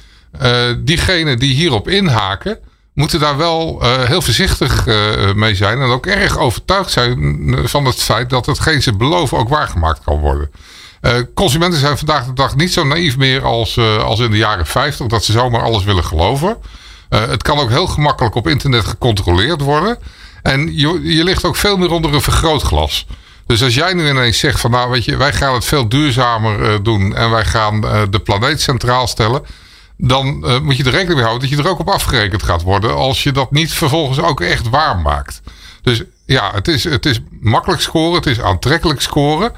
[0.42, 2.60] Uh, diegenen die hierop inhaken,
[2.94, 5.82] moeten daar wel uh, heel voorzichtig uh, mee zijn.
[5.82, 10.20] En ook erg overtuigd zijn van het feit dat hetgeen ze beloven ook waargemaakt kan
[10.20, 10.52] worden.
[11.34, 15.08] Consumenten zijn vandaag de dag niet zo naïef meer als, als in de jaren 50,
[15.08, 16.58] dat ze zomaar alles willen geloven.
[17.10, 19.98] het kan ook heel gemakkelijk op internet gecontroleerd worden.
[20.42, 23.06] En je, je ligt ook veel meer onder een vergrootglas.
[23.46, 26.84] Dus als jij nu ineens zegt van nou weet je, wij gaan het veel duurzamer
[26.84, 29.42] doen en wij gaan de planeet centraal stellen.
[29.98, 30.26] Dan
[30.64, 33.24] moet je er rekening mee houden dat je er ook op afgerekend gaat worden als
[33.24, 35.42] je dat niet vervolgens ook echt waar maakt.
[35.82, 39.52] Dus ja, het is, het is makkelijk scoren, het is aantrekkelijk scoren.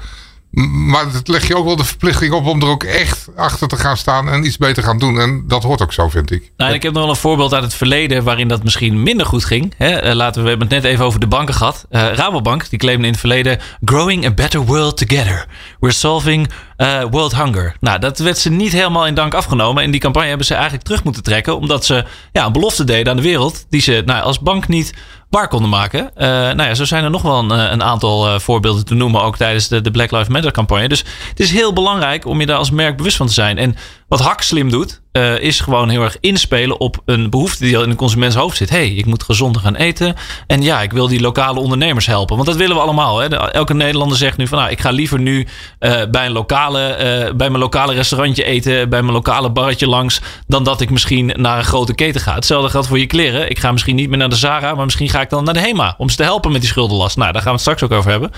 [0.60, 3.76] Maar het leg je ook wel de verplichting op om er ook echt achter te
[3.76, 5.20] gaan staan en iets beter gaan doen.
[5.20, 6.52] En dat hoort ook zo, vind ik.
[6.56, 9.44] Nou, ik heb nog wel een voorbeeld uit het verleden waarin dat misschien minder goed
[9.44, 9.74] ging.
[9.78, 11.86] Eh, laten we, hebben het net even over de banken gehad.
[11.90, 15.46] Uh, Rabobank, die claimde in het verleden: Growing a better world together.
[15.80, 17.76] We're solving uh, world hunger.
[17.80, 19.82] Nou, dat werd ze niet helemaal in dank afgenomen.
[19.82, 23.10] En die campagne hebben ze eigenlijk terug moeten trekken, omdat ze ja, een belofte deden
[23.10, 24.94] aan de wereld die ze nou, als bank niet
[25.32, 26.00] waar konden maken.
[26.16, 28.94] Uh, nou ja, zo zijn er nog wel een, eh, een aantal uh, voorbeelden te
[28.94, 30.88] noemen, ook tijdens de, de Black Lives Matter campagne.
[30.88, 33.58] Dus het is heel belangrijk om je daar als merk bewust van te zijn.
[33.58, 33.76] En
[34.12, 37.82] wat Hak slim doet, uh, is gewoon heel erg inspelen op een behoefte die al
[37.82, 38.70] in de consuments hoofd zit.
[38.70, 40.14] hey, ik moet gezonder gaan eten.
[40.46, 42.36] En ja, ik wil die lokale ondernemers helpen.
[42.36, 43.18] Want dat willen we allemaal.
[43.18, 43.36] Hè?
[43.36, 45.46] Elke Nederlander zegt nu van nou, ik ga liever nu
[45.80, 50.20] uh, bij, een lokale, uh, bij mijn lokale restaurantje eten, bij mijn lokale barretje langs,
[50.46, 52.34] dan dat ik misschien naar een grote keten ga.
[52.34, 53.50] Hetzelfde geldt voor je kleren.
[53.50, 55.60] Ik ga misschien niet meer naar de Zara, maar misschien ga ik dan naar de
[55.60, 57.16] Hema om ze te helpen met die schuldenlast.
[57.16, 58.30] Nou, daar gaan we het straks ook over hebben.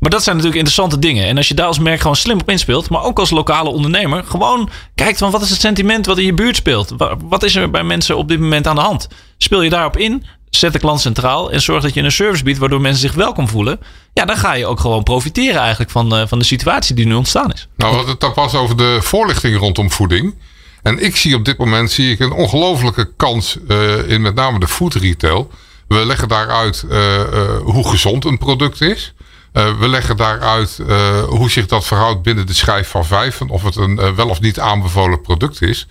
[0.00, 1.26] Maar dat zijn natuurlijk interessante dingen.
[1.26, 4.24] En als je daar als merk gewoon slim op inspeelt, maar ook als lokale ondernemer,
[4.24, 6.94] gewoon kijkt van wat is het sentiment wat in je buurt speelt.
[7.24, 9.08] Wat is er bij mensen op dit moment aan de hand?
[9.38, 12.58] Speel je daarop in, zet de klant centraal en zorg dat je een service biedt
[12.58, 13.80] waardoor mensen zich welkom voelen.
[14.12, 17.14] Ja, dan ga je ook gewoon profiteren eigenlijk van, uh, van de situatie die nu
[17.14, 17.68] ontstaan is.
[17.76, 20.34] Nou, hadden het dan pas over de voorlichting rondom voeding.
[20.82, 24.58] En ik zie op dit moment zie ik een ongelofelijke kans uh, in met name
[24.58, 25.50] de food retail.
[25.88, 27.20] We leggen daaruit uh,
[27.62, 29.14] hoe gezond een product is.
[29.52, 33.40] Uh, we leggen daaruit uh, hoe zich dat verhoudt binnen de schijf van vijf.
[33.40, 35.86] En of het een uh, wel of niet aanbevolen product is.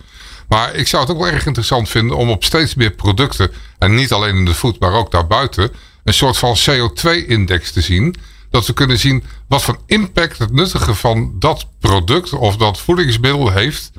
[0.48, 3.52] Maar ik zou het ook wel erg interessant vinden om op steeds meer producten.
[3.78, 5.72] En niet alleen in de food, maar ook daarbuiten.
[6.04, 8.16] Een soort van CO2-index te zien.
[8.50, 13.52] Dat we kunnen zien wat voor impact het nuttigen van dat product of dat voedingsmiddel
[13.52, 13.92] heeft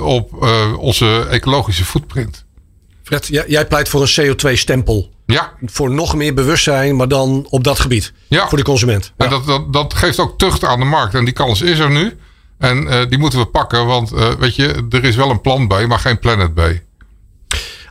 [0.00, 2.44] op onze ecologische footprint.
[3.02, 5.11] Fred, jij pleit voor een CO2-stempel.
[5.32, 5.52] Ja.
[5.64, 8.12] Voor nog meer bewustzijn, maar dan op dat gebied.
[8.28, 8.48] Ja.
[8.48, 9.12] Voor de consument.
[9.16, 11.14] En dat, dat, dat geeft ook tucht aan de markt.
[11.14, 12.16] En die kans is er nu.
[12.58, 13.86] En uh, die moeten we pakken.
[13.86, 16.60] Want uh, weet je, er is wel een plan B, maar geen planet B.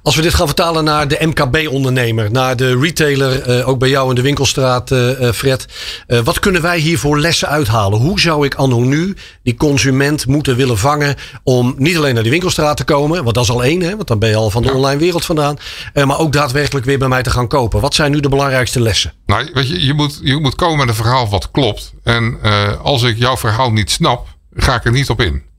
[0.03, 4.09] Als we dit gaan vertalen naar de MKB-ondernemer, naar de retailer, uh, ook bij jou
[4.09, 5.65] in de winkelstraat, uh, Fred.
[6.07, 7.99] Uh, wat kunnen wij hier voor lessen uithalen?
[7.99, 12.31] Hoe zou ik anno nu die consument moeten willen vangen om niet alleen naar die
[12.31, 14.61] winkelstraat te komen, want dat is al één, hè, want dan ben je al van
[14.61, 14.73] de ja.
[14.73, 15.57] online wereld vandaan,
[15.93, 17.81] maar ook daadwerkelijk weer bij mij te gaan kopen.
[17.81, 19.13] Wat zijn nu de belangrijkste lessen?
[19.25, 21.93] Nou, weet je, je moet, je moet komen met een verhaal wat klopt.
[22.03, 22.37] En
[22.83, 25.49] als ik jouw verhaal niet snap, ga ik er niet op in.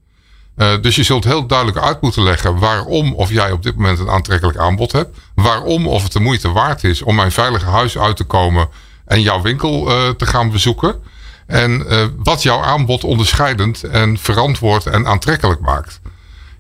[0.57, 3.99] Uh, dus je zult heel duidelijk uit moeten leggen waarom of jij op dit moment
[3.99, 5.19] een aantrekkelijk aanbod hebt.
[5.35, 8.69] Waarom of het de moeite waard is om mijn veilige huis uit te komen
[9.05, 11.03] en jouw winkel uh, te gaan bezoeken.
[11.47, 16.01] En uh, wat jouw aanbod onderscheidend en verantwoord en aantrekkelijk maakt.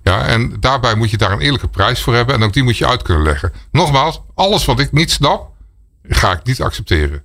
[0.02, 2.78] Ja, en daarbij moet je daar een eerlijke prijs voor hebben en ook die moet
[2.78, 3.52] je uit kunnen leggen.
[3.70, 5.50] Nogmaals, alles wat ik niet snap,
[6.02, 7.22] ga ik niet accepteren.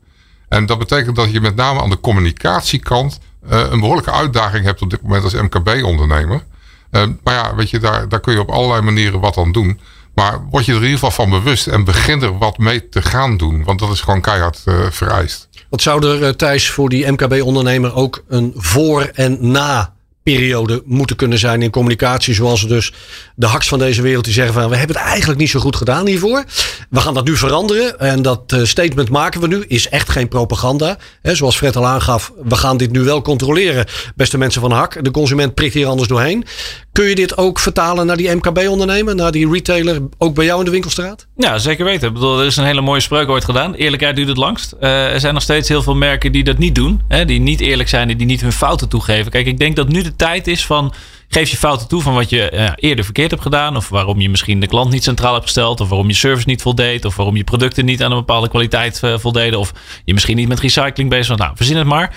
[0.48, 4.90] En dat betekent dat je met name aan de communicatiekant een behoorlijke uitdaging hebt op
[4.90, 6.44] dit moment als MKB-ondernemer.
[6.92, 9.80] Uh, maar ja, weet je, daar, daar kun je op allerlei manieren wat aan doen.
[10.14, 13.02] Maar word je er in ieder geval van bewust en begin er wat mee te
[13.02, 13.64] gaan doen.
[13.64, 15.50] Want dat is gewoon keihard uh, vereist.
[15.70, 19.94] Wat zou er, uh, Thijs, voor die MKB-ondernemer ook een voor- en na
[20.34, 22.34] periode moeten kunnen zijn in communicatie.
[22.34, 22.94] Zoals dus
[23.36, 25.76] de haks van deze wereld die zeggen van we hebben het eigenlijk niet zo goed
[25.76, 26.44] gedaan hiervoor.
[26.90, 28.00] We gaan dat nu veranderen.
[28.00, 29.64] En dat uh, statement maken we nu.
[29.68, 30.98] Is echt geen propaganda.
[31.22, 33.86] Zoals Fred al aangaf, we gaan dit nu wel controleren.
[34.16, 35.04] Beste mensen van Hak.
[35.04, 36.46] De consument prikt hier anders doorheen.
[36.92, 40.66] Kun je dit ook vertalen naar die MKB-ondernemer, naar die retailer, ook bij jou in
[40.66, 41.27] de winkelstraat?
[41.38, 42.08] Ja, zeker weten.
[42.08, 43.74] Ik bedoel, er is een hele mooie spreuk ooit gedaan.
[43.74, 44.76] Eerlijkheid duurt het langst.
[44.80, 47.02] Uh, er zijn nog steeds heel veel merken die dat niet doen.
[47.08, 49.32] Hè, die niet eerlijk zijn en die niet hun fouten toegeven.
[49.32, 50.94] Kijk, ik denk dat nu de tijd is van
[51.28, 53.76] geef je fouten toe van wat je uh, eerder verkeerd hebt gedaan.
[53.76, 55.82] Of waarom je misschien de klant niet centraal hebt gesteld.
[55.82, 57.06] Of waarom je service niet voldeed.
[57.06, 59.60] Of waarom je producten niet aan een bepaalde kwaliteit uh, voldeden.
[59.60, 59.74] Of
[60.06, 61.38] je misschien niet met recycling bezig was.
[61.38, 62.16] Nou, verzin het maar.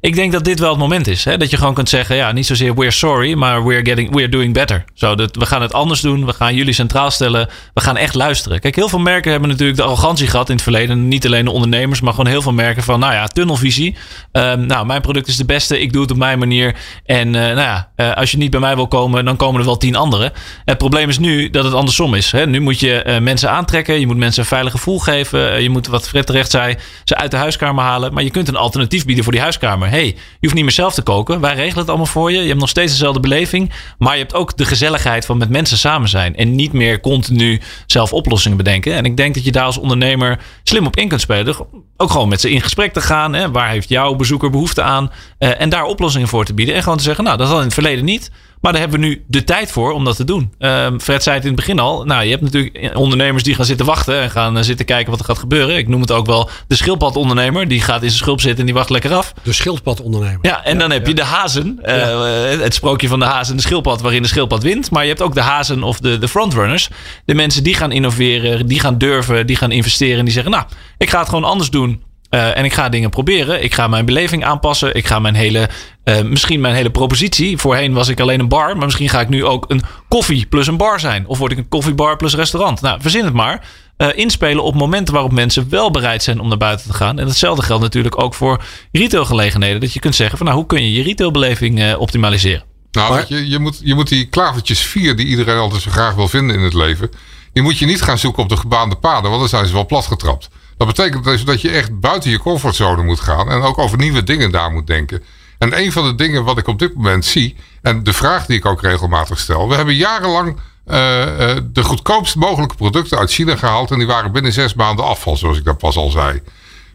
[0.00, 1.24] Ik denk dat dit wel het moment is.
[1.24, 1.36] Hè?
[1.36, 4.54] Dat je gewoon kunt zeggen, ja, niet zozeer we're sorry, maar we're, getting, we're doing
[4.54, 4.84] better.
[4.94, 6.26] Zo, dat, we gaan het anders doen.
[6.26, 7.48] We gaan jullie centraal stellen.
[7.74, 8.60] We gaan echt luisteren.
[8.60, 11.08] Kijk, heel veel merken hebben natuurlijk de arrogantie gehad in het verleden.
[11.08, 13.96] Niet alleen de ondernemers, maar gewoon heel veel merken van, nou ja, tunnelvisie.
[14.32, 15.80] Um, nou, mijn product is de beste.
[15.80, 16.74] Ik doe het op mijn manier.
[17.04, 19.66] En uh, nou ja, uh, als je niet bij mij wil komen, dan komen er
[19.66, 20.32] wel tien anderen.
[20.64, 22.32] Het probleem is nu dat het andersom is.
[22.32, 22.46] Hè?
[22.46, 24.00] Nu moet je uh, mensen aantrekken.
[24.00, 25.62] Je moet mensen een veilig gevoel geven.
[25.62, 28.12] je moet, wat Fred terecht zei, ze uit de huiskamer halen.
[28.12, 29.88] Maar je kunt een alternatief bieden voor die huiskamer.
[29.90, 31.40] Hey, je hoeft niet meer zelf te koken.
[31.40, 32.40] Wij regelen het allemaal voor je.
[32.40, 33.72] Je hebt nog steeds dezelfde beleving.
[33.98, 36.36] Maar je hebt ook de gezelligheid van met mensen samen zijn.
[36.36, 38.94] En niet meer continu zelf oplossingen bedenken.
[38.94, 41.56] En ik denk dat je daar als ondernemer slim op in kunt spelen.
[41.96, 43.32] Ook gewoon met ze in gesprek te gaan.
[43.32, 43.50] Hè?
[43.50, 45.10] Waar heeft jouw bezoeker behoefte aan?
[45.38, 46.74] Uh, en daar oplossingen voor te bieden.
[46.74, 48.30] En gewoon te zeggen, nou, dat had in het verleden niet.
[48.60, 50.52] Maar daar hebben we nu de tijd voor om dat te doen.
[50.58, 52.04] Uh, Fred zei het in het begin al.
[52.04, 55.20] Nou, je hebt natuurlijk ondernemers die gaan zitten wachten en gaan uh, zitten kijken wat
[55.20, 55.76] er gaat gebeuren.
[55.76, 57.68] Ik noem het ook wel de schildpadondernemer.
[57.68, 59.32] Die gaat in zijn schulp zitten en die wacht lekker af.
[59.42, 60.38] De schildpadondernemer.
[60.42, 61.08] Ja, en ja, dan heb ja.
[61.08, 61.78] je de hazen.
[61.82, 62.18] Uh, ja.
[62.58, 64.90] Het sprookje van de hazen en de schildpad waarin de schildpad wint.
[64.90, 66.88] Maar je hebt ook de hazen of de, de frontrunners.
[67.24, 70.24] De mensen die gaan innoveren, die gaan durven, die gaan investeren.
[70.24, 70.64] Die zeggen, nou,
[70.98, 72.02] ik ga het gewoon anders doen.
[72.30, 73.62] Uh, en ik ga dingen proberen.
[73.62, 74.94] Ik ga mijn beleving aanpassen.
[74.94, 75.68] Ik ga mijn hele,
[76.04, 77.58] uh, misschien mijn hele propositie.
[77.58, 80.66] Voorheen was ik alleen een bar, maar misschien ga ik nu ook een koffie plus
[80.66, 81.26] een bar zijn.
[81.26, 82.80] Of word ik een koffiebar plus restaurant.
[82.80, 83.64] Nou, verzin het maar.
[83.96, 87.18] Uh, inspelen op momenten waarop mensen wel bereid zijn om naar buiten te gaan.
[87.18, 88.62] En hetzelfde geldt natuurlijk ook voor
[88.92, 89.80] retailgelegenheden.
[89.80, 92.64] Dat je kunt zeggen van nou, hoe kun je je retailbeleving optimaliseren?
[92.92, 96.14] Nou, Maar- je, je, moet, je moet die klavertjes vier die iedereen altijd zo graag
[96.14, 97.10] wil vinden in het leven.
[97.52, 99.86] Die moet je niet gaan zoeken op de gebaande paden, want dan zijn ze wel
[99.86, 100.48] platgetrapt.
[100.80, 104.22] Dat betekent dus dat je echt buiten je comfortzone moet gaan en ook over nieuwe
[104.22, 105.22] dingen daar moet denken.
[105.58, 108.56] En een van de dingen wat ik op dit moment zie, en de vraag die
[108.56, 109.68] ik ook regelmatig stel.
[109.68, 114.32] We hebben jarenlang eh, eh, de goedkoopst mogelijke producten uit China gehaald en die waren
[114.32, 116.42] binnen zes maanden afval, zoals ik dat pas al zei.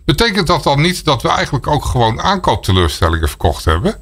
[0.06, 3.96] Betekent dat dan niet dat we eigenlijk ook gewoon aankoopteleurstellingen verkocht hebben?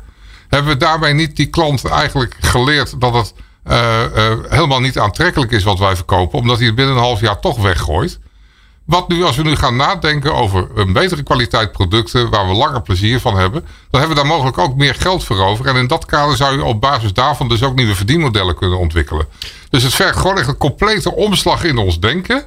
[0.48, 4.02] Hebben we daarmee niet die klant eigenlijk geleerd dat het eh,
[4.50, 7.62] helemaal niet aantrekkelijk is wat wij verkopen, omdat hij het binnen een half jaar toch
[7.62, 8.19] weggooit?
[8.86, 12.82] Wat nu, als we nu gaan nadenken over een betere kwaliteit producten waar we langer
[12.82, 15.65] plezier van hebben, dan hebben we daar mogelijk ook meer geld voor over.
[15.65, 19.28] En in dat kader zou je op basis daarvan dus ook nieuwe verdienmodellen kunnen ontwikkelen.
[19.69, 22.46] Dus het vergt gewoon echt een complete omslag in ons denken.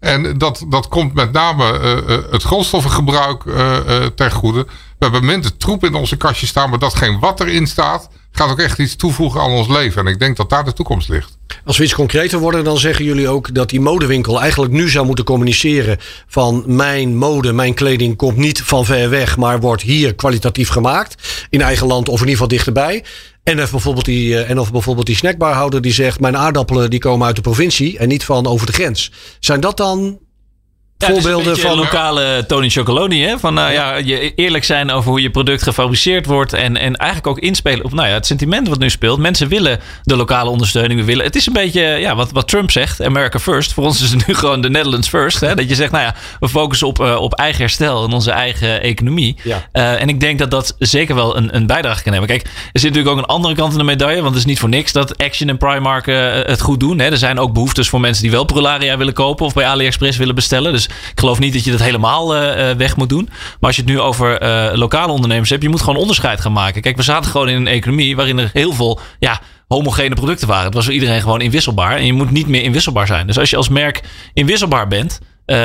[0.00, 4.66] En dat, dat komt met name eh, eh, het grondstoffengebruik eh, ten goede.
[4.98, 8.58] We hebben minder troep in onze kastjes staan, maar datgene wat erin staat, gaat ook
[8.58, 10.06] echt iets toevoegen aan ons leven.
[10.06, 11.38] En ik denk dat daar de toekomst ligt.
[11.64, 15.06] Als we iets concreter worden, dan zeggen jullie ook dat die modewinkel eigenlijk nu zou
[15.06, 20.14] moeten communiceren van mijn mode, mijn kleding komt niet van ver weg, maar wordt hier
[20.14, 21.46] kwalitatief gemaakt.
[21.50, 23.04] In eigen land of in ieder geval dichterbij.
[23.42, 27.00] En of bijvoorbeeld die, eh, en of bijvoorbeeld die snackbarhouder die zegt mijn aardappelen die
[27.00, 29.12] komen uit de provincie en niet van over de grens.
[29.40, 31.76] Zijn dat dan Ja, het is een voorbeelden van...
[31.76, 33.22] lokale Tony Chocoloni.
[33.22, 33.38] Hè?
[33.38, 36.52] Van nou ja, je eerlijk zijn over hoe je product gefabriceerd wordt.
[36.52, 39.18] En, en eigenlijk ook inspelen op nou ja, het sentiment wat nu speelt.
[39.18, 41.04] Mensen willen de lokale ondersteuning.
[41.04, 43.72] Willen, het is een beetje ja, wat, wat Trump zegt: America first.
[43.72, 45.40] Voor ons is het nu gewoon de Netherlands first.
[45.40, 45.54] Hè?
[45.54, 48.82] Dat je zegt, nou ja, we focussen op, eh, op eigen herstel en onze eigen
[48.82, 49.36] economie.
[49.42, 49.68] Ja.
[49.72, 52.30] Eh, en ik denk dat dat zeker wel een, een bijdrage kan hebben.
[52.30, 54.22] Kijk, er zit natuurlijk ook een andere kant in de medaille.
[54.22, 56.98] Want het is niet voor niks dat Action en Primark eh, het goed doen.
[56.98, 57.10] Hè?
[57.10, 59.46] Er zijn ook behoeftes voor mensen die wel Prularia willen kopen.
[59.46, 60.72] Of bij AliExpress willen bestellen.
[60.72, 63.28] Dus ik geloof niet dat je dat helemaal eh, eh, weg moet doen.
[63.28, 65.62] Maar als je het nu over eh, lokale ondernemers hebt.
[65.62, 66.82] Je moet gewoon onderscheid gaan maken.
[66.82, 69.00] Kijk, we zaten gewoon in een economie waarin er heel veel...
[69.18, 70.64] Ja, homogene producten waren.
[70.64, 71.96] Het was voor iedereen gewoon inwisselbaar.
[71.96, 73.26] En je moet niet meer inwisselbaar zijn.
[73.26, 74.00] Dus als je als merk
[74.32, 75.20] inwisselbaar bent...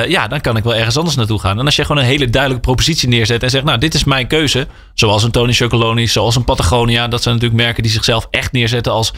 [0.08, 1.60] ja, dan kan ik wel ergens anders naartoe gaan.
[1.60, 4.28] En als je gewoon een hele duidelijke propositie neerzet en zegt, nou, dit is mijn
[4.28, 4.68] keuze.
[4.94, 7.08] Zoals een Tony Chocoloni, zoals een Patagonia.
[7.08, 9.14] Dat zijn natuurlijk merken die zichzelf echt neerzetten als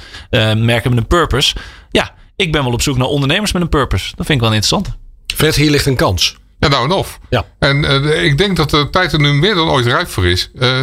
[0.56, 1.56] merken met een purpose.
[1.89, 4.15] Ja, ik ben wel op zoek naar ondernemers met een purpose.
[4.15, 5.05] Dat vind ik wel interessant.
[5.28, 6.38] Fred, hier ligt een kans.
[6.60, 7.20] Ja, nou en of.
[7.30, 7.46] Ja.
[7.60, 10.50] En eh, ik denk dat de tijd er nu meer dan ooit rijp voor is.
[10.60, 10.80] Eh,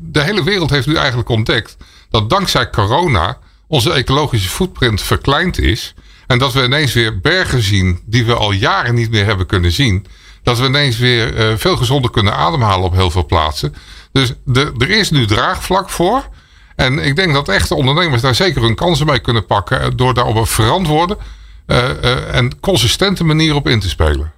[0.00, 1.76] de hele wereld heeft nu eigenlijk ontdekt
[2.10, 5.94] dat dankzij corona onze ecologische footprint verkleind is.
[6.26, 9.72] En dat we ineens weer bergen zien die we al jaren niet meer hebben kunnen
[9.72, 10.06] zien.
[10.42, 13.74] Dat we ineens weer eh, veel gezonder kunnen ademhalen op heel veel plaatsen.
[14.12, 16.28] Dus de, er is nu draagvlak voor.
[16.76, 19.96] En ik denk dat echte ondernemers daar zeker hun kansen mee kunnen pakken.
[19.96, 21.24] Door daar op een verantwoorde eh,
[21.66, 24.32] en consistente manier op in te spelen.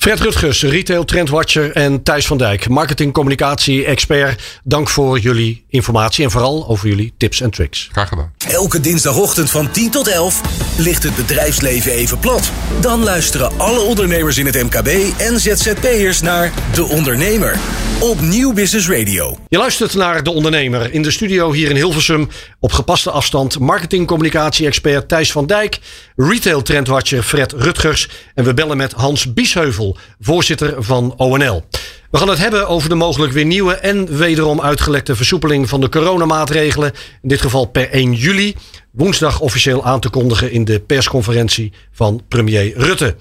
[0.00, 4.60] Fred Rutgers, retail trendwatcher en Thijs van Dijk, marketing communicatie expert.
[4.64, 7.88] Dank voor jullie informatie en vooral over jullie tips en tricks.
[7.92, 8.32] Graag gedaan.
[8.48, 10.40] Elke dinsdagochtend van 10 tot 11
[10.76, 12.50] ligt het bedrijfsleven even plat.
[12.80, 17.58] Dan luisteren alle ondernemers in het MKB en ZZP'ers naar De Ondernemer
[18.00, 19.38] op Nieuw Business Radio.
[19.48, 20.92] Je luistert naar De Ondernemer.
[20.92, 22.28] In de studio hier in Hilversum
[22.60, 25.78] op gepaste afstand marketing communicatie expert Thijs van Dijk,
[26.16, 29.89] retail trendwatcher Fred Rutgers en we bellen met Hans Biesheuvel,
[30.20, 31.62] voorzitter van ONL.
[32.10, 35.88] We gaan het hebben over de mogelijk weer nieuwe en wederom uitgelekte versoepeling van de
[35.88, 36.92] coronamaatregelen.
[37.22, 38.54] In dit geval per 1 juli.
[38.92, 43.16] Woensdag officieel aan te kondigen in de persconferentie van premier Rutte.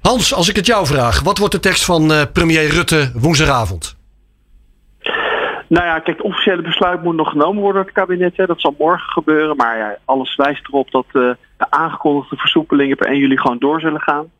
[0.00, 3.96] Hans, als ik het jou vraag, wat wordt de tekst van eh, premier Rutte woensdagavond?
[5.68, 8.36] Nou ja, kijk, het officiële besluit moet nog genomen worden door het kabinet.
[8.36, 8.46] Hè.
[8.46, 9.56] Dat zal morgen gebeuren.
[9.56, 11.12] Maar ja, alles wijst erop dat eh,
[11.56, 14.30] de aangekondigde versoepelingen per 1 juli gewoon door zullen gaan.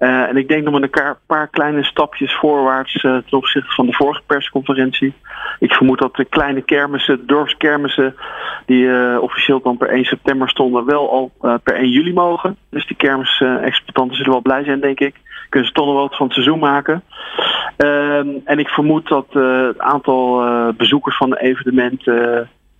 [0.00, 3.92] Eh, en ik denk nog een paar kleine stapjes voorwaarts eh, ten opzichte van de
[3.92, 5.14] vorige persconferentie.
[5.58, 8.14] Ik vermoed dat de kleine kermissen, de dorpskermissen,
[8.66, 12.56] die eh, officieel dan per 1 september stonden, wel al per 1 juli mogen.
[12.70, 15.14] Dus die kermisexploitanten zullen wel blij zijn, denk ik.
[15.48, 17.02] Kunnen ze toch nog wat van het seizoen maken.
[17.76, 20.42] Ehm, en ik vermoed dat het aantal
[20.76, 22.14] bezoekers van een evenement, eh,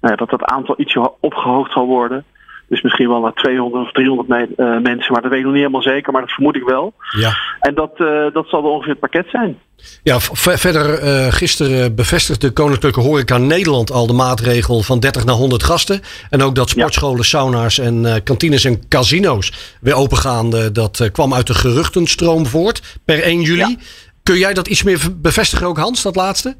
[0.01, 2.25] nou dat dat aantal ietsje opgehoogd zal worden.
[2.71, 5.55] Dus misschien wel naar 200 of 300 me- eh, mensen, maar dat weet ik nog
[5.55, 6.95] niet helemaal zeker, maar dat vermoed ik wel.
[7.21, 7.37] Ja.
[7.61, 9.59] En dat, eh, dat zal wel ongeveer het pakket zijn.
[10.03, 15.63] Ja, verder eh, gisteren bevestigde Koninklijke Horeca Nederland al de maatregel van 30 naar 100
[15.63, 16.01] gasten.
[16.31, 20.51] En ook dat sportscholen, sauna's en kantines en casino's weer opengaan.
[20.73, 23.59] dat kwam uit de geruchtenstroom voort per 1 juli.
[23.59, 23.77] Ja.
[24.23, 26.57] Kun jij dat iets meer bevestigen ook Hans, dat laatste?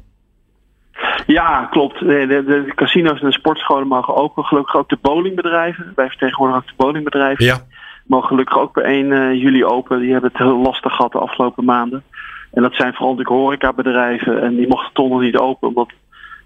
[1.31, 1.99] Ja, klopt.
[1.99, 4.33] De, de, de casino's en de sportscholen mogen ook.
[4.35, 5.91] Gelukkig ook de bowlingbedrijven.
[5.95, 7.45] Wij vertegenwoordigen ook de bowlingbedrijven.
[7.45, 7.57] Ja.
[8.05, 9.99] mogen gelukkig ook per 1 eh, juli open.
[9.99, 12.03] Die hebben het heel lastig gehad de afgelopen maanden.
[12.51, 14.41] En dat zijn vooral natuurlijk horecabedrijven.
[14.41, 15.67] En die mochten toch nog niet open.
[15.67, 15.89] Omdat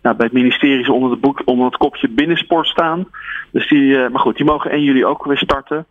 [0.01, 3.07] nou, bij het ministerie is onder, de boek, onder het kopje binnensport staan.
[3.51, 5.85] Dus die, maar goed, die mogen 1 juli ook weer starten.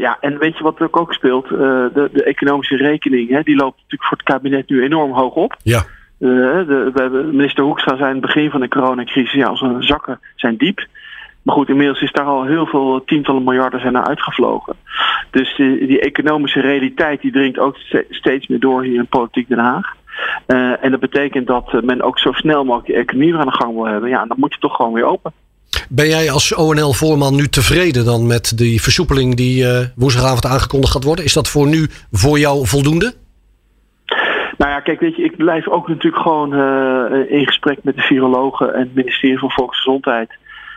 [0.00, 1.48] ja, en weet je wat er ook speelt?
[1.48, 5.56] de, de economische rekening, hè, die loopt natuurlijk voor het kabinet nu enorm hoog op.
[5.62, 5.84] Ja.
[6.18, 10.20] De, we hebben, minister Hoekstra zei in het begin van de coronacrisis, ja, onze zakken
[10.36, 10.86] zijn diep.
[11.42, 14.76] Maar goed, inmiddels is daar al heel veel tientallen miljarden zijn naar uitgevlogen.
[15.30, 17.76] Dus die, die economische realiteit die dringt ook
[18.10, 19.96] steeds meer door hier in politiek Den Haag.
[20.46, 23.52] Uh, en dat betekent dat men ook zo snel mogelijk die economie weer aan de
[23.52, 24.08] gang wil hebben.
[24.08, 25.32] Ja, dan moet je toch gewoon weer open.
[25.88, 29.66] Ben jij als ONL-voorman nu tevreden dan met die versoepeling die
[29.96, 31.24] woensdagavond aangekondigd gaat worden?
[31.24, 33.14] Is dat voor nu voor jou voldoende?
[34.58, 38.02] Nou ja, kijk, weet je, ik blijf ook natuurlijk gewoon uh, in gesprek met de
[38.02, 40.30] virologen en het ministerie van Volksgezondheid.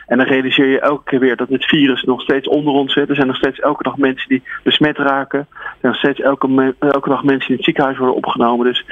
[0.08, 3.10] En dan realiseer je elke keer weer dat het virus nog steeds onder ons zit.
[3.10, 5.40] Er zijn nog steeds elke dag mensen die besmet raken.
[5.40, 8.66] Er zijn nog steeds elke, elke dag mensen die in het ziekenhuis worden opgenomen.
[8.66, 8.86] Dus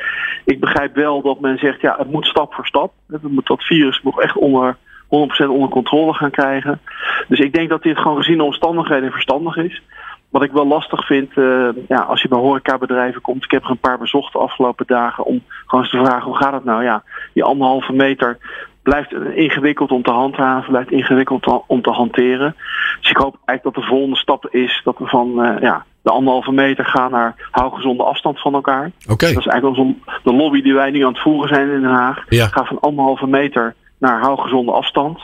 [0.45, 2.93] ik begrijp wel dat men zegt, ja, het moet stap voor stap.
[3.05, 5.09] We moeten dat virus nog echt onder 100%
[5.47, 6.79] onder controle gaan krijgen.
[7.27, 9.81] Dus ik denk dat dit gewoon gezien de omstandigheden verstandig is.
[10.29, 13.69] Wat ik wel lastig vind, uh, ja, als je bij horecabedrijven komt, ik heb er
[13.69, 16.83] een paar bezocht de afgelopen dagen om gewoon eens te vragen hoe gaat het nou?
[16.83, 17.03] Ja,
[17.33, 18.37] die anderhalve meter,
[18.83, 22.55] blijft ingewikkeld om te handhaven, blijft ingewikkeld om te hanteren.
[22.99, 26.11] Dus ik hoop eigenlijk dat de volgende stap is dat we van uh, ja, de
[26.11, 28.91] anderhalve meter gaan naar hou gezonde afstand van elkaar.
[29.07, 29.33] Okay.
[29.33, 32.25] Dat is eigenlijk de lobby die wij nu aan het voeren zijn in Den Haag.
[32.29, 32.47] Ja.
[32.47, 35.19] Ga van anderhalve meter naar hou gezonde afstand.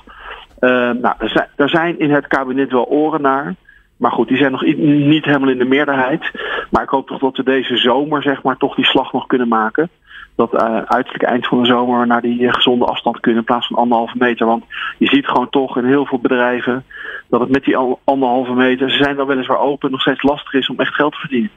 [0.59, 1.15] Uh, nou,
[1.55, 3.55] er zijn in het kabinet wel oren naar.
[3.97, 6.31] Maar goed, die zijn nog niet helemaal in de meerderheid.
[6.71, 9.47] Maar ik hoop toch dat we deze zomer zeg maar, toch die slag nog kunnen
[9.47, 9.89] maken
[10.35, 13.77] dat uh, uiterlijk eind van de zomer naar die gezonde afstand kunnen in plaats van
[13.77, 14.45] anderhalve meter.
[14.45, 14.63] Want
[14.97, 16.85] je ziet gewoon toch in heel veel bedrijven
[17.29, 20.69] dat het met die anderhalve meter, ze zijn dan weliswaar open, nog steeds lastig is
[20.69, 21.49] om echt geld te verdienen.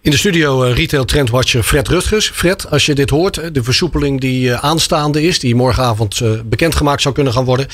[0.00, 2.30] In de studio uh, retail trendwatcher Fred Rutgers.
[2.30, 7.32] Fred, als je dit hoort, de versoepeling die aanstaande is, die morgenavond bekendgemaakt zou kunnen
[7.32, 7.66] gaan worden.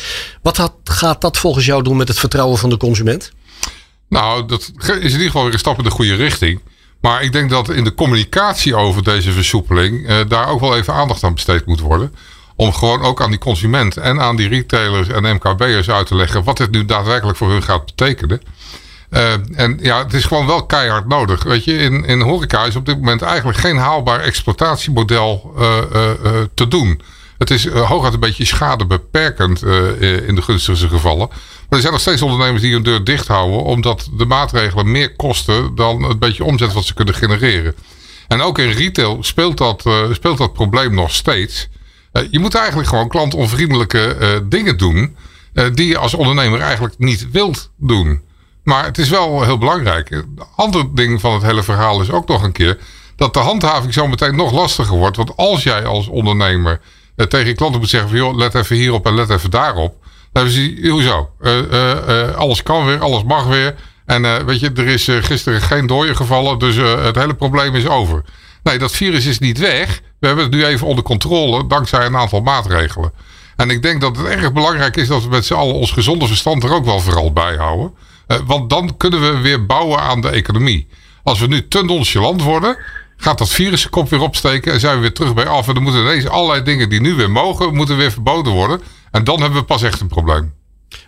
[0.43, 3.33] Wat gaat dat volgens jou doen met het vertrouwen van de consument?
[4.09, 6.61] Nou, dat is in ieder geval weer een stap in de goede richting.
[7.05, 10.95] Maar ik denk dat in de communicatie over deze versoepeling uh, daar ook wel even
[10.95, 12.15] aandacht aan besteed moet worden.
[12.57, 16.45] Om gewoon ook aan die consument en aan die retailers en MKB'ers uit te leggen
[16.45, 18.43] wat dit nu daadwerkelijk voor hun gaat betekenen.
[19.11, 21.43] Uh, en ja, het is gewoon wel keihard nodig.
[21.43, 25.63] Weet je, in, in horeca is op dit moment eigenlijk geen haalbaar exploitatiemodel uh,
[26.55, 27.01] te doen.
[27.39, 29.63] Het is hooguit een beetje schadebeperkend
[30.27, 31.29] in de gunstigste gevallen.
[31.75, 33.63] Er zijn nog steeds ondernemers die hun deur dicht houden.
[33.63, 37.75] Omdat de maatregelen meer kosten dan het beetje omzet wat ze kunnen genereren.
[38.29, 41.69] En ook in retail speelt dat, uh, speelt dat probleem nog steeds.
[42.13, 45.17] Uh, je moet eigenlijk gewoon klantonvriendelijke uh, dingen doen.
[45.75, 48.23] die je als ondernemer eigenlijk niet wilt doen.
[48.63, 50.11] Maar het is wel heel belangrijk.
[50.11, 52.79] Een ander ding van het hele verhaal is ook nog een keer.
[53.17, 55.17] Dat de handhaving zo meteen nog lastiger wordt.
[55.17, 56.81] Want als jij als ondernemer
[57.17, 60.04] tegen je klanten moet zeggen: van, joh, let even hierop en let even daarop
[60.35, 61.31] hebben ze, hoezo?
[61.41, 63.75] Uh, uh, alles kan weer, alles mag weer.
[64.07, 68.25] En weet je, er is gisteren geen dooie gevallen, dus het hele probleem is over.
[68.63, 70.01] Nee, dat virus is niet weg.
[70.19, 73.13] We hebben het nu even onder controle, dankzij een aantal maatregelen.
[73.57, 76.27] En ik denk dat het erg belangrijk is dat we met z'n allen ons gezonde
[76.27, 77.95] verstand er ook wel vooral bij houden.
[78.47, 80.89] want dan kunnen we weer bouwen aan de economie.
[81.23, 82.77] Als we nu te nonchalant worden,
[83.17, 85.69] gaat dat virus kop weer opsteken en zijn we weer terug bij af.
[85.69, 88.81] En dan moeten ineens allerlei dingen die nu weer mogen, moeten weer verboden worden.
[89.15, 90.53] En dan hebben we pas echt een probleem.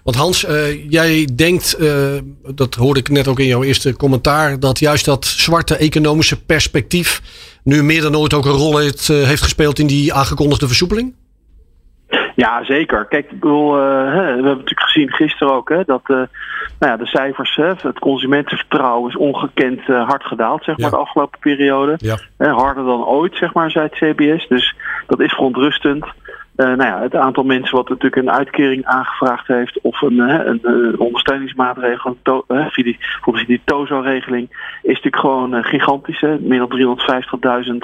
[0.05, 2.19] Want Hans, uh, jij denkt, uh,
[2.55, 7.21] dat hoorde ik net ook in jouw eerste commentaar, dat juist dat zwarte economische perspectief
[7.65, 11.15] nu meer dan ooit ook een rol heeft, uh, heeft gespeeld in die aangekondigde versoepeling?
[12.35, 13.07] Ja, zeker.
[13.07, 16.29] Kijk, ik bedoel, we hebben natuurlijk gezien gisteren ook hè, dat nou
[16.79, 20.97] ja, de cijfers, het consumentenvertrouwen is ongekend hard gedaald, zeg maar, ja.
[20.97, 21.95] de afgelopen periode.
[21.97, 22.19] Ja.
[22.39, 24.49] harder dan ooit, zeg maar, zei het CBS.
[24.49, 24.75] Dus
[25.07, 26.07] dat is verontrustend.
[26.57, 30.41] Uh, nou ja, het aantal mensen wat natuurlijk een uitkering aangevraagd heeft of een, uh,
[30.45, 32.99] een, een ondersteuningsmaatregel, uh, die,
[33.47, 34.49] die TOZO-regeling,
[34.83, 36.21] is natuurlijk gewoon gigantisch.
[36.21, 36.39] Hè.
[36.39, 36.99] Meer dan
[37.65, 37.77] 350.000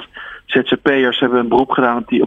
[0.45, 2.21] ZZP'ers hebben een beroep gedaan op die,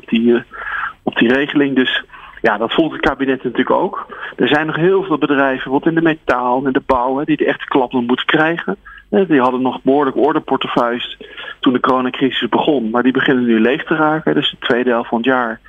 [1.02, 1.76] op, die, regeling.
[1.76, 2.04] Dus
[2.42, 4.06] ja, dat voelt het kabinet natuurlijk ook.
[4.36, 7.36] Er zijn nog heel veel bedrijven, wat in de metaal en de bouw, hè, die
[7.36, 8.76] de echte klappen moeten krijgen.
[9.08, 11.18] Die hadden nog behoorlijk orderportefeuilles
[11.60, 12.90] toen de coronacrisis begon.
[12.90, 14.34] Maar die beginnen nu leeg te raken.
[14.34, 15.60] Dus de tweede helft van het jaar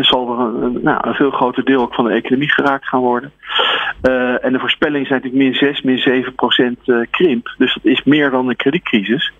[0.00, 3.32] zal er een, nou, een veel groter deel ook van de economie geraakt gaan worden.
[4.02, 7.54] Uh, en de voorspellingen zijn natuurlijk min 6, min 7 procent uh, krimp.
[7.58, 9.32] Dus dat is meer dan een kredietcrisis.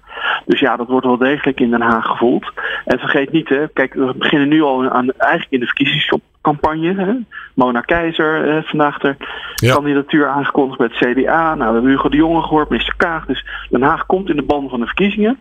[0.46, 2.52] Dus ja, dat wordt wel degelijk in Den Haag gevoeld.
[2.84, 6.94] En vergeet niet, hè, kijk, we beginnen nu al aan, eigenlijk in de verkiezingscampagne.
[6.94, 7.12] Hè.
[7.54, 9.16] Mona Keizer, eh, vandaag de
[9.54, 9.74] ja.
[9.74, 11.54] kandidatuur aangekondigd bij het CDA.
[11.54, 13.26] Nou, we hebben Hugo de Jonge gehoord, minister Kaag.
[13.26, 15.38] Dus Den Haag komt in de band van de verkiezingen.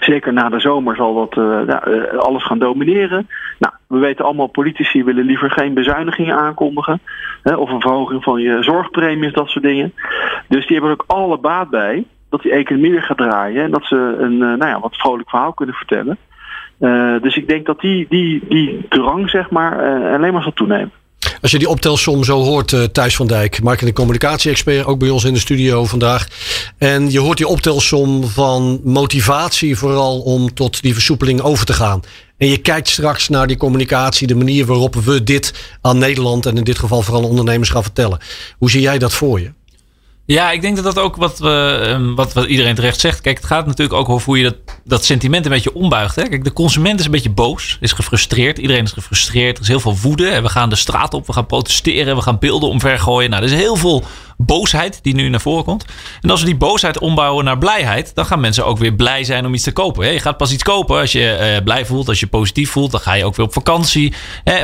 [0.00, 1.34] Zeker na de zomer zal dat
[1.66, 1.78] ja,
[2.16, 3.28] alles gaan domineren.
[3.58, 7.00] Nou, we weten allemaal, politici willen liever geen bezuinigingen aankondigen.
[7.42, 9.92] Hè, of een verhoging van je zorgpremies, dat soort dingen.
[10.48, 13.64] Dus die hebben er ook alle baat bij dat die economie weer gaat draaien.
[13.64, 16.18] En dat ze een nou ja, wat vrolijk verhaal kunnen vertellen.
[17.22, 19.78] dus ik denk dat die, die, die drang zeg maar,
[20.14, 20.92] alleen maar zal toenemen.
[21.40, 25.10] Als je die optelsom zo hoort, uh, Thijs van Dijk, marketing- en communicatie-expert, ook bij
[25.10, 26.28] ons in de studio vandaag.
[26.78, 32.00] En je hoort die optelsom van motivatie vooral om tot die versoepeling over te gaan.
[32.36, 36.56] En je kijkt straks naar die communicatie, de manier waarop we dit aan Nederland en
[36.56, 38.18] in dit geval vooral ondernemers gaan vertellen.
[38.58, 39.52] Hoe zie jij dat voor je?
[40.34, 43.20] Ja, ik denk dat dat ook wat, we, ehm, wat, wat iedereen terecht zegt.
[43.20, 46.16] Kijk, het gaat natuurlijk ook over hoe je dat, dat sentiment een beetje ombuigt.
[46.16, 46.22] Hè?
[46.22, 48.58] Kijk, de consument is een beetje boos, is gefrustreerd.
[48.58, 49.56] Iedereen is gefrustreerd.
[49.56, 50.28] Er is heel veel woede.
[50.28, 53.30] En we gaan de straat op, we gaan protesteren, we gaan beelden omvergooien.
[53.30, 54.04] Nou, er is heel veel
[54.40, 55.84] boosheid die nu naar voren komt.
[56.20, 59.46] En als we die boosheid ombouwen naar blijheid, dan gaan mensen ook weer blij zijn
[59.46, 60.12] om iets te kopen.
[60.12, 62.90] Je gaat pas iets kopen als je eh, blij voelt, als je positief voelt.
[62.90, 64.12] Dan ga je ook weer op vakantie.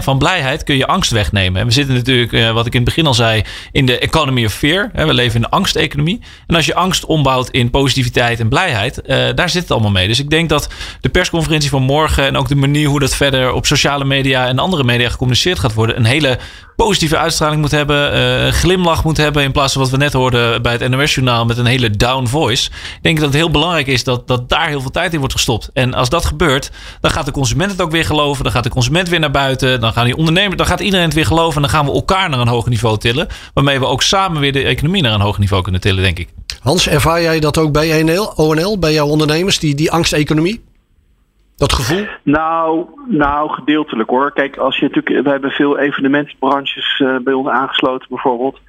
[0.00, 1.60] Van blijheid kun je angst wegnemen.
[1.60, 4.44] En we zitten natuurlijk, eh, wat ik in het begin al zei, in de economy
[4.44, 4.90] of fear.
[4.94, 6.20] We leven in de angsteconomie.
[6.46, 10.08] En als je angst ombouwt in positiviteit en blijheid, eh, daar zit het allemaal mee.
[10.08, 10.68] Dus ik denk dat
[11.00, 14.58] de persconferentie van morgen en ook de manier hoe dat verder op sociale media en
[14.58, 16.38] andere media gecommuniceerd gaat worden, een hele
[16.76, 19.42] positieve uitstraling moet hebben, glimlach moet hebben.
[19.42, 22.70] In plaats wat we net hoorden bij het NOS-journaal met een hele down voice.
[22.70, 25.34] Ik denk dat het heel belangrijk is dat, dat daar heel veel tijd in wordt
[25.34, 25.70] gestopt.
[25.72, 28.44] En als dat gebeurt, dan gaat de consument het ook weer geloven.
[28.44, 29.80] Dan gaat de consument weer naar buiten.
[29.80, 31.54] Dan gaan die ondernemers, dan gaat iedereen het weer geloven.
[31.56, 33.26] En dan gaan we elkaar naar een hoger niveau tillen.
[33.54, 36.28] Waarmee we ook samen weer de economie naar een hoger niveau kunnen tillen, denk ik.
[36.60, 40.64] Hans, ervaar jij dat ook bij NL, ONL, bij jouw ondernemers, die, die angsteconomie?
[41.56, 42.06] Dat gevoel?
[42.22, 44.32] Nou, nou, gedeeltelijk hoor.
[44.32, 48.60] Kijk, als je natuurlijk, we hebben veel evenementsbranches uh, bij ons aangesloten bijvoorbeeld.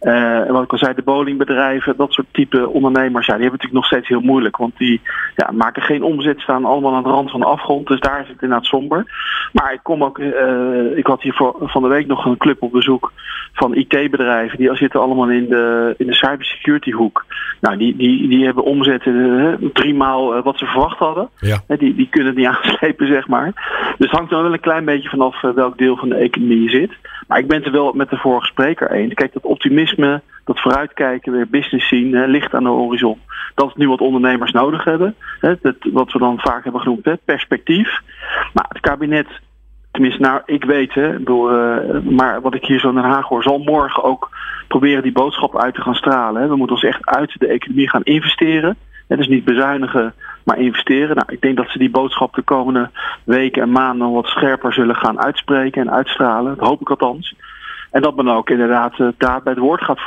[0.00, 3.60] Uh, en wat ik al zei, de bowlingbedrijven, dat soort type ondernemers, ja, die hebben
[3.60, 4.56] natuurlijk nog steeds heel moeilijk.
[4.56, 5.00] Want die
[5.36, 7.86] ja, maken geen omzet, staan allemaal aan de rand van de afgrond.
[7.86, 9.04] Dus daar is het inderdaad somber.
[9.52, 12.62] Maar ik kom ook, uh, ik had hier voor, van de week nog een club
[12.62, 13.12] op bezoek
[13.52, 14.58] van IT-bedrijven.
[14.58, 17.24] Die zitten allemaal in de, in de cybersecurity hoek.
[17.60, 21.28] Nou, die, die, die hebben omzetten uh, drie maal wat ze verwacht hadden.
[21.38, 21.60] Ja.
[21.66, 23.52] die, die kunnen het niet aanslepen, zeg maar.
[23.98, 26.68] Dus het hangt dan wel een klein beetje vanaf welk deel van de economie je
[26.68, 26.92] zit.
[27.28, 29.14] Maar ik ben het er wel met de vorige spreker eens.
[29.14, 33.20] Kijk, dat optimisme, dat vooruitkijken, weer business zien, hè, licht aan de horizon.
[33.54, 35.14] Dat is nu wat ondernemers nodig hebben.
[35.40, 38.00] Hè, dat, wat we dan vaak hebben genoemd, hè, perspectief.
[38.52, 39.26] Maar het kabinet,
[39.90, 43.42] tenminste, nou, ik weet, bedoel, uh, maar wat ik hier zo in Den Haag hoor,
[43.42, 44.30] zal morgen ook
[44.68, 46.48] proberen die boodschap uit te gaan stralen.
[46.48, 48.76] We moeten ons echt uit de economie gaan investeren.
[49.08, 51.16] Hè, dus niet bezuinigen, maar investeren.
[51.16, 52.90] Nou, ik denk dat ze die boodschap de komende
[53.24, 56.56] weken en maanden wat scherper zullen gaan uitspreken en uitstralen.
[56.56, 57.34] Dat hoop ik althans.
[57.90, 60.00] En dat men ook inderdaad daad bij het woord gaat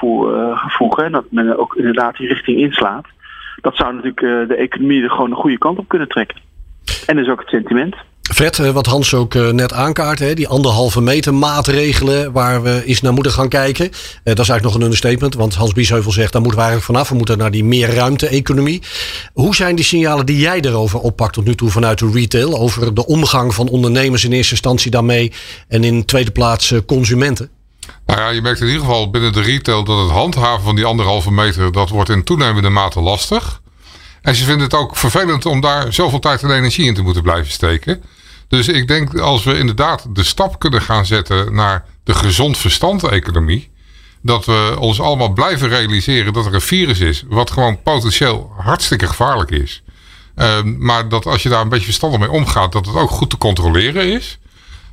[0.67, 1.05] voegen.
[1.05, 3.05] En dat men ook inderdaad die richting inslaat.
[3.61, 6.37] Dat zou natuurlijk de economie er gewoon de goede kant op kunnen trekken.
[7.05, 7.95] En dus ook het sentiment.
[8.33, 13.13] Fred, wat Hans ook net aankaart, hè, die anderhalve meter maatregelen waar we eens naar
[13.13, 13.89] moeten gaan kijken.
[14.23, 17.09] dat is eigenlijk nog een understatement, want Hans Biesheuvel zegt, daar moeten we eigenlijk vanaf.
[17.09, 18.81] We moeten naar die meer ruimte-economie.
[19.33, 22.57] Hoe zijn die signalen die jij erover oppakt tot nu toe vanuit de retail?
[22.57, 25.31] Over de omgang van ondernemers in eerste instantie daarmee
[25.67, 27.49] en in tweede plaats consumenten?
[28.05, 30.85] Nou ja, je merkt in ieder geval binnen de retail dat het handhaven van die
[30.85, 33.61] anderhalve meter, dat wordt in toenemende mate lastig.
[34.21, 37.23] En ze vinden het ook vervelend om daar zoveel tijd en energie in te moeten
[37.23, 38.03] blijven steken.
[38.51, 43.71] Dus ik denk als we inderdaad de stap kunnen gaan zetten naar de gezond verstand-economie.
[44.21, 47.23] Dat we ons allemaal blijven realiseren dat er een virus is.
[47.27, 49.83] Wat gewoon potentieel hartstikke gevaarlijk is.
[50.35, 53.29] Uh, maar dat als je daar een beetje verstandig mee omgaat, dat het ook goed
[53.29, 54.39] te controleren is.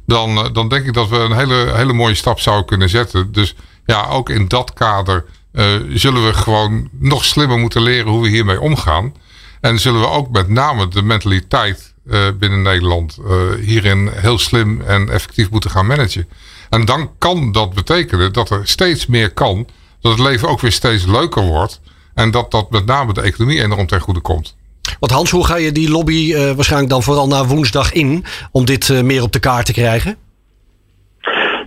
[0.06, 3.32] Dan, dan denk ik dat we een hele, hele mooie stap zouden kunnen zetten.
[3.32, 3.54] Dus
[3.86, 8.28] ja, ook in dat kader uh, zullen we gewoon nog slimmer moeten leren hoe we
[8.28, 9.14] hiermee omgaan.
[9.60, 11.94] En zullen we ook met name de mentaliteit
[12.38, 16.28] binnen Nederland uh, hierin heel slim en effectief moeten gaan managen.
[16.70, 19.66] En dan kan dat betekenen dat er steeds meer kan.
[20.00, 21.80] Dat het leven ook weer steeds leuker wordt.
[22.14, 24.56] En dat dat met name de economie enorm ten goede komt.
[25.00, 28.64] Want Hans, hoe ga je die lobby uh, waarschijnlijk dan vooral na woensdag in om
[28.64, 30.16] dit uh, meer op de kaart te krijgen?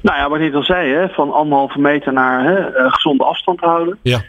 [0.01, 3.97] Nou ja, wat ik al zei, hè, van anderhalve meter naar hè, gezonde afstand houden.
[4.01, 4.21] Ja.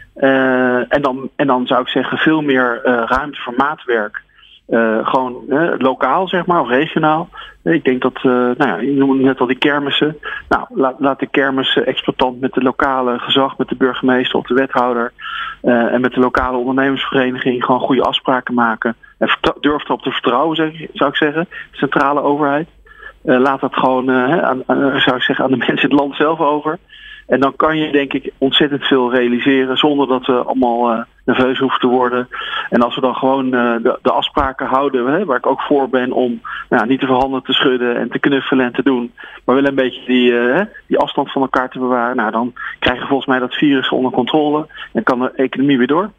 [0.89, 4.22] en, dan, en dan zou ik zeggen veel meer ruimte voor maatwerk.
[4.69, 5.43] Uh, gewoon
[5.77, 7.29] lokaal, zeg maar, of regionaal.
[7.63, 10.17] Ik denk dat, uh, nou ja, je noemde net al die kermissen.
[10.49, 15.13] Nou, laat, laat de kermis-exploitant met de lokale gezag, met de burgemeester of de wethouder
[15.61, 18.95] en met de lokale ondernemersvereniging gewoon goede afspraken maken.
[19.17, 22.67] En durf erop te vertrouwen, zeg, zou ik zeggen, centrale overheid.
[23.21, 26.39] laat dat gewoon, aan, aan, zou ik zeggen, aan de mensen in het land zelf
[26.39, 26.79] over.
[27.27, 31.59] En dan kan je denk ik ontzettend veel realiseren zonder dat we allemaal uh, nerveus
[31.59, 32.27] hoeven te worden.
[32.69, 35.89] En als we dan gewoon uh, de, de, afspraken houden, hè, waar ik ook voor
[35.89, 39.13] ben om nou, niet te veel handen te schudden en te knuffelen en te doen,
[39.45, 43.01] maar wel een beetje die, uh, die afstand van elkaar te bewaren, nou, dan krijgen
[43.01, 46.11] we volgens mij dat virus onder controle en kan de economie weer door.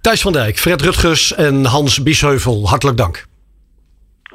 [0.00, 3.28] Thijs van Dijk, Fred Rutgers en Hans Biesheuvel, hartelijk dank.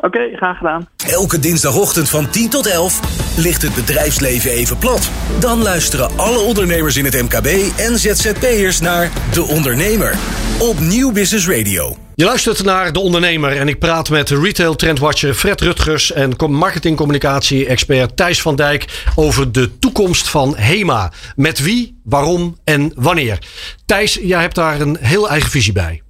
[0.05, 0.87] Oké, okay, graag gedaan.
[1.07, 2.99] Elke dinsdagochtend van 10 tot 11
[3.37, 5.09] ligt het bedrijfsleven even plat.
[5.39, 7.47] Dan luisteren alle ondernemers in het MKB
[7.77, 10.15] en ZZP'ers naar De Ondernemer
[10.59, 11.95] op Nieuw Business Radio.
[12.15, 18.17] Je luistert naar De Ondernemer en ik praat met retail trendwatcher Fred Rutgers en marketingcommunicatie-expert
[18.17, 21.11] Thijs van Dijk over de toekomst van HEMA.
[21.35, 23.39] Met wie, waarom en wanneer.
[23.85, 26.04] Thijs, jij hebt daar een heel eigen visie bij.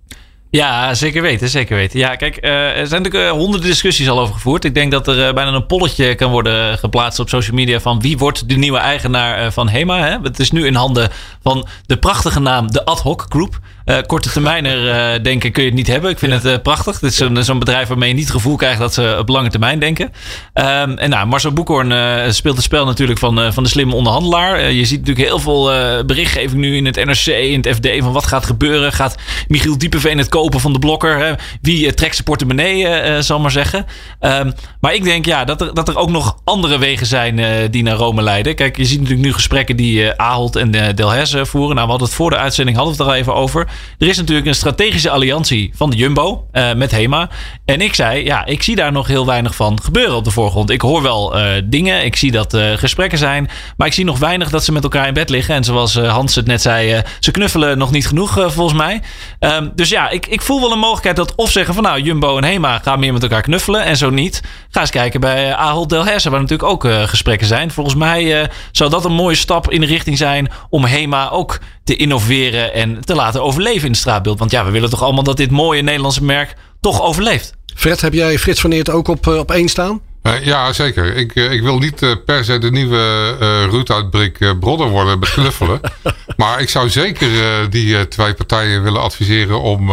[0.56, 2.00] Ja, zeker weten, zeker weten.
[2.00, 4.66] Ja, kijk, uh, er zijn natuurlijk uh, honderden discussies al over gevoerd.
[4.66, 8.02] Ik denk dat er uh, bijna een polletje kan worden geplaatst op social media van
[8.02, 10.00] wie wordt de nieuwe eigenaar van HEMA.
[10.00, 10.18] Hè?
[10.24, 11.10] Het is nu in handen
[11.42, 13.60] van de prachtige naam de Ad Hoc Group.
[14.06, 16.10] Korte termijner denken kun je het niet hebben.
[16.10, 17.00] Ik vind het prachtig.
[17.00, 19.80] Het is zo'n bedrijf waarmee je niet het gevoel krijgt dat ze op lange termijn
[19.80, 20.06] denken.
[20.54, 24.72] Um, en nou, Marcel Boekhoorn speelt het spel natuurlijk van, van de slimme onderhandelaar.
[24.72, 25.64] je ziet natuurlijk heel veel
[26.06, 28.94] berichtgeving nu in het NRC, in het FD van wat gaat gebeuren.
[28.94, 29.16] Gaat
[29.48, 30.56] Michiel Diepeveen het kopen?
[30.60, 31.18] van de blokker.
[31.18, 31.34] Hè?
[31.62, 33.86] Wie trekt zijn portemonnee, zal maar zeggen.
[34.20, 37.84] Um, maar ik denk ja, dat, er, dat er ook nog andere wegen zijn die
[37.84, 38.56] naar Rome leiden.
[38.56, 41.76] Kijk, je ziet natuurlijk nu gesprekken die Ahold en Delhaize voeren.
[41.76, 43.68] Nou, we hadden het voor de uitzending hadden we het er al even over.
[43.98, 47.30] Er is natuurlijk een strategische alliantie van de Jumbo met HEMA.
[47.66, 50.70] En ik zei, ja, ik zie daar nog heel weinig van gebeuren op de voorgrond.
[50.70, 53.50] Ik hoor wel dingen, ik zie dat gesprekken zijn.
[53.78, 55.56] Maar ik zie nog weinig dat ze met elkaar in bed liggen.
[55.56, 59.02] En zoals Hans het net zei, ze knuffelen nog niet genoeg volgens mij.
[59.40, 62.38] Um, dus ja, ik, ik voel wel een mogelijkheid dat of zeggen van nou, Jumbo
[62.38, 63.84] en Hema gaan meer met elkaar knuffelen.
[63.84, 67.72] En zo niet, ga eens kijken bij Ahold Delhaize, waar natuurlijk ook gesprekken zijn.
[67.72, 71.96] Volgens mij zou dat een mooie stap in de richting zijn om Hema ook te
[71.96, 74.40] innoveren en te laten overleven in het straatbeeld.
[74.40, 77.54] Want ja, we willen toch allemaal dat dit mooie Nederlandse merk toch overleeft.
[77.76, 80.02] Fred, heb jij Frits van Eert ook op, op één staan?
[80.26, 81.16] Uh, ja, zeker.
[81.16, 85.20] Ik, uh, ik wil niet uh, per se de nieuwe uh, Ruud uitbrik Brodder worden
[85.20, 85.80] met knuffelen.
[86.38, 87.30] maar ik zou zeker
[87.70, 89.88] die twee partijen willen adviseren om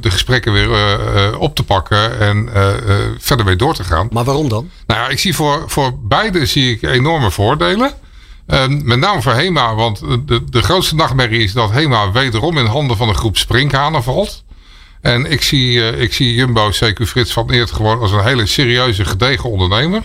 [0.00, 2.48] de gesprekken weer op te pakken en
[3.18, 4.08] verder mee door te gaan.
[4.12, 4.70] Maar waarom dan?
[4.86, 7.92] Nou ja, ik zie voor, voor beide zie ik enorme voordelen.
[8.52, 12.66] Ehm, met name voor HEMA, want de, de grootste nachtmerrie is dat HEMA wederom in
[12.66, 14.44] handen van een groep sprinkhanen valt.
[15.00, 18.46] En ik zie, uh, ik zie Jumbo, CQ Frits van Eert gewoon als een hele
[18.46, 20.02] serieuze, gedegen ondernemer.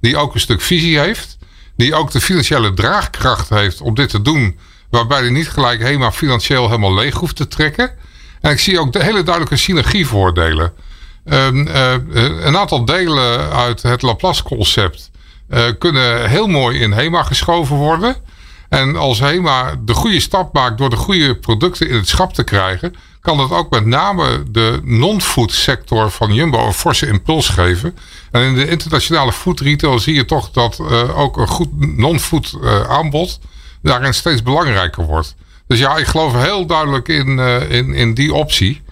[0.00, 1.38] Die ook een stuk visie heeft.
[1.76, 4.58] Die ook de financiële draagkracht heeft om dit te doen.
[4.90, 7.90] Waarbij hij niet gelijk helemaal financieel helemaal leeg hoeft te trekken.
[8.40, 10.72] En ik zie ook de hele duidelijke synergievoordelen.
[11.24, 11.94] Um, uh,
[12.40, 15.17] een aantal delen uit het Laplace concept uh,
[15.78, 18.16] kunnen heel mooi in HEMA geschoven worden.
[18.68, 22.44] En als HEMA de goede stap maakt door de goede producten in het schap te
[22.44, 27.96] krijgen, kan dat ook met name de non-food sector van Jumbo een forse impuls geven.
[28.30, 32.58] En in de internationale food retail zie je toch dat uh, ook een goed non-food
[32.62, 33.38] uh, aanbod
[33.82, 35.34] daarin steeds belangrijker wordt.
[35.66, 37.38] Dus ja, ik geloof heel duidelijk in,
[37.68, 38.82] in, in die optie.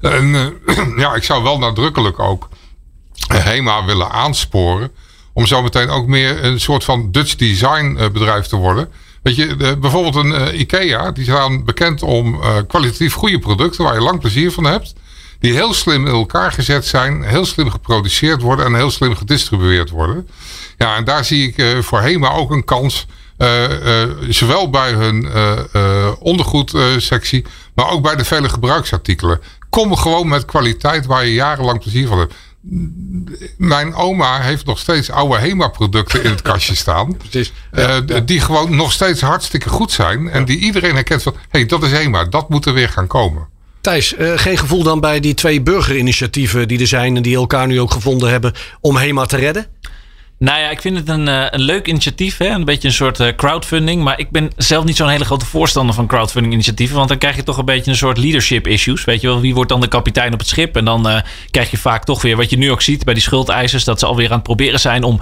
[0.00, 0.54] En
[0.96, 2.48] ja, ik zou wel nadrukkelijk ook
[3.28, 4.90] HEMA willen aansporen
[5.40, 8.88] om zo meteen ook meer een soort van Dutch design bedrijf te worden.
[9.22, 13.84] Weet je, de, bijvoorbeeld een uh, IKEA, die staan bekend om uh, kwalitatief goede producten
[13.84, 14.92] waar je lang plezier van hebt.
[15.38, 19.90] Die heel slim in elkaar gezet zijn, heel slim geproduceerd worden en heel slim gedistribueerd
[19.90, 20.28] worden.
[20.78, 23.06] Ja, en daar zie ik uh, voor HEMA ook een kans.
[24.28, 25.28] zowel bij hun
[26.18, 29.40] ondergoedsectie, maar ook bij de vele gebruiksartikelen.
[29.70, 32.34] Kom gewoon met kwaliteit waar je jarenlang plezier van hebt
[33.56, 37.16] mijn oma heeft nog steeds oude HEMA-producten in het kastje staan.
[37.28, 37.52] Precies.
[37.72, 40.30] Uh, Die gewoon nog steeds hartstikke goed zijn.
[40.30, 42.24] En die iedereen herkent van, hé, hey, dat is HEMA.
[42.24, 43.48] Dat moet er weer gaan komen.
[43.80, 47.16] Thijs, uh, geen gevoel dan bij die twee burgerinitiatieven die er zijn...
[47.16, 49.66] en die elkaar nu ook gevonden hebben om HEMA te redden?
[50.40, 52.36] Nou ja, ik vind het een, uh, een leuk initiatief.
[52.36, 52.48] Hè?
[52.48, 54.02] Een beetje een soort uh, crowdfunding.
[54.02, 56.96] Maar ik ben zelf niet zo'n hele grote voorstander van crowdfunding initiatieven.
[56.96, 59.04] Want dan krijg je toch een beetje een soort leadership issues.
[59.04, 60.76] Weet je wel, wie wordt dan de kapitein op het schip?
[60.76, 61.20] En dan uh,
[61.50, 63.84] krijg je vaak toch weer wat je nu ook ziet bij die schuldeisers.
[63.84, 65.20] Dat ze alweer aan het proberen zijn om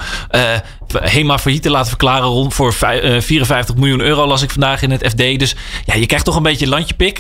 [0.93, 2.29] HEMA failliet te laten verklaren.
[2.29, 5.39] Rond voor 54 miljoen euro las ik vandaag in het FD.
[5.39, 7.19] Dus ja, je krijgt toch een beetje landjepik.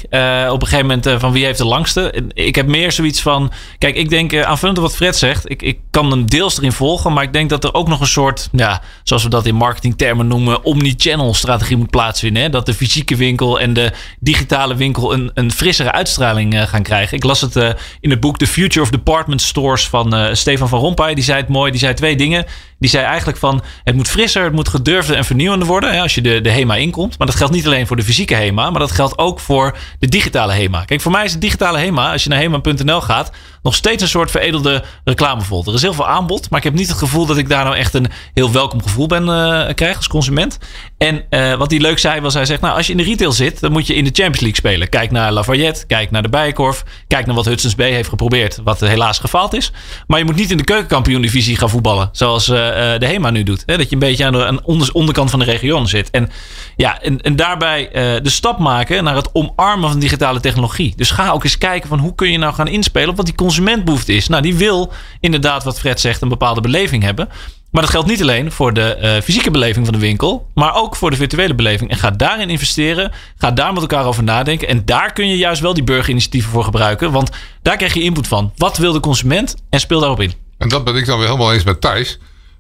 [0.51, 2.25] op een gegeven moment van wie heeft de langste.
[2.33, 3.53] Ik heb meer zoiets van...
[3.79, 5.51] Kijk, ik denk aanvullend op wat Fred zegt.
[5.51, 7.13] Ik, ik kan hem deels erin volgen.
[7.13, 10.27] Maar ik denk dat er ook nog een soort, ja, zoals we dat in marketingtermen
[10.27, 12.43] noemen, omni-channel strategie moet plaatsvinden.
[12.43, 12.51] Hè?
[12.51, 17.17] Dat de fysieke winkel en de digitale winkel een, een frissere uitstraling uh, gaan krijgen.
[17.17, 17.71] Ik las het uh,
[18.01, 21.15] in het boek The Future of Department Stores van uh, Stefan van Rompuy.
[21.15, 21.71] Die zei het mooi.
[21.71, 22.45] Die zei twee dingen.
[22.79, 26.15] Die zei eigenlijk van het moet frisser, het moet gedurfder en vernieuwender worden hè, als
[26.15, 27.19] je de, de HEMA inkomt.
[27.19, 30.09] Maar dat geldt niet alleen voor de fysieke HEMA, maar dat geldt ook voor de
[30.09, 30.85] digitale HEMA.
[30.85, 33.31] Kijk, voor mij is de digitale HEMA, als je naar HEMA.nl gaat,
[33.63, 35.65] nog steeds een soort veredelde reclamevol.
[35.67, 37.77] Er is heel veel aanbod, maar ik heb niet het gevoel dat ik daar nou
[37.77, 40.59] echt een heel welkom gevoel ben uh, krijg als consument.
[40.99, 43.33] En uh, wat hij leuk zei was, hij zegt, nou als je in de retail
[43.33, 44.89] zit, dan moet je in de Champions League spelen.
[44.89, 48.81] Kijk naar Lafayette, kijk naar de Bijenkorf, kijk naar wat Hudson's Bay heeft geprobeerd, wat
[48.81, 49.73] helaas gefaald is.
[50.07, 52.68] Maar je moet niet in de keukenkampioen-divisie gaan voetballen, zoals uh,
[52.99, 53.63] de HEMA nu doet.
[53.67, 53.77] Hè?
[53.77, 56.11] Dat je een beetje aan de onderkant van de region zit.
[56.11, 56.31] En,
[56.77, 57.89] ja, en, en daarbij
[58.23, 60.93] de stap maken naar het omarmen van digitale technologie.
[60.97, 63.35] Dus ga ook eens kijken van hoe kun je nou gaan inspelen op wat die
[63.35, 64.29] consumentbehoefte is.
[64.29, 67.29] Nou, die wil inderdaad, wat Fred zegt, een bepaalde beleving hebben.
[67.71, 71.11] Maar dat geldt niet alleen voor de fysieke beleving van de winkel, maar ook voor
[71.11, 71.91] de virtuele beleving.
[71.91, 74.69] En ga daarin investeren, ga daar met elkaar over nadenken.
[74.69, 77.31] En daar kun je juist wel die burgerinitiatieven voor gebruiken, want
[77.63, 78.53] daar krijg je input van.
[78.57, 80.33] Wat wil de consument en speel daarop in.
[80.59, 82.19] En dat ben ik dan weer helemaal eens met Thijs.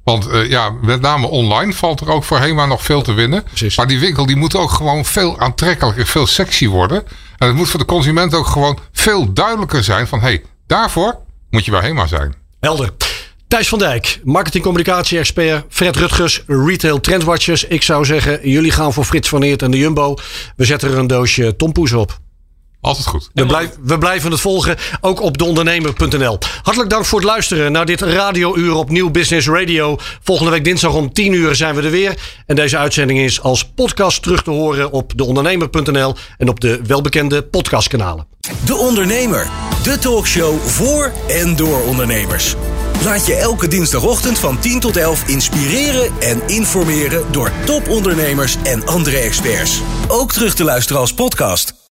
[0.09, 3.42] Want uh, ja, met name online valt er ook voor HEMA nog veel te winnen.
[3.42, 3.76] Precies.
[3.76, 7.04] Maar die winkel die moet ook gewoon veel aantrekkelijker, veel sexy worden.
[7.38, 10.20] En het moet voor de consument ook gewoon veel duidelijker zijn van...
[10.20, 11.18] hé, hey, daarvoor
[11.50, 12.34] moet je bij HEMA zijn.
[12.61, 12.92] Helder.
[13.48, 15.64] Thijs van Dijk, marketing-communicatie-expert.
[15.68, 17.64] Fred Rutgers, retail trendwatchers.
[17.64, 20.16] Ik zou zeggen, jullie gaan voor Frits van Eert en de Jumbo.
[20.56, 22.18] We zetten er een doosje tompoes op.
[22.81, 23.31] Altijd goed.
[23.35, 26.39] We, blijf, we, blijven het volgen, ook op deondernemer.nl.
[26.62, 29.97] Hartelijk dank voor het luisteren naar dit radiouur op Nieuw Business Radio.
[30.22, 32.14] Volgende week dinsdag om 10 uur zijn we er weer.
[32.47, 37.43] En deze uitzending is als podcast terug te horen op deondernemer.nl en op de welbekende
[37.43, 38.26] podcastkanalen.
[38.64, 39.51] De Ondernemer,
[39.83, 42.55] de talkshow voor en door ondernemers.
[43.05, 49.16] Laat je elke dinsdagochtend van 10 tot 11 inspireren en informeren door topondernemers en andere
[49.16, 49.81] experts.
[50.09, 51.79] Ook terug te luisteren als podcast.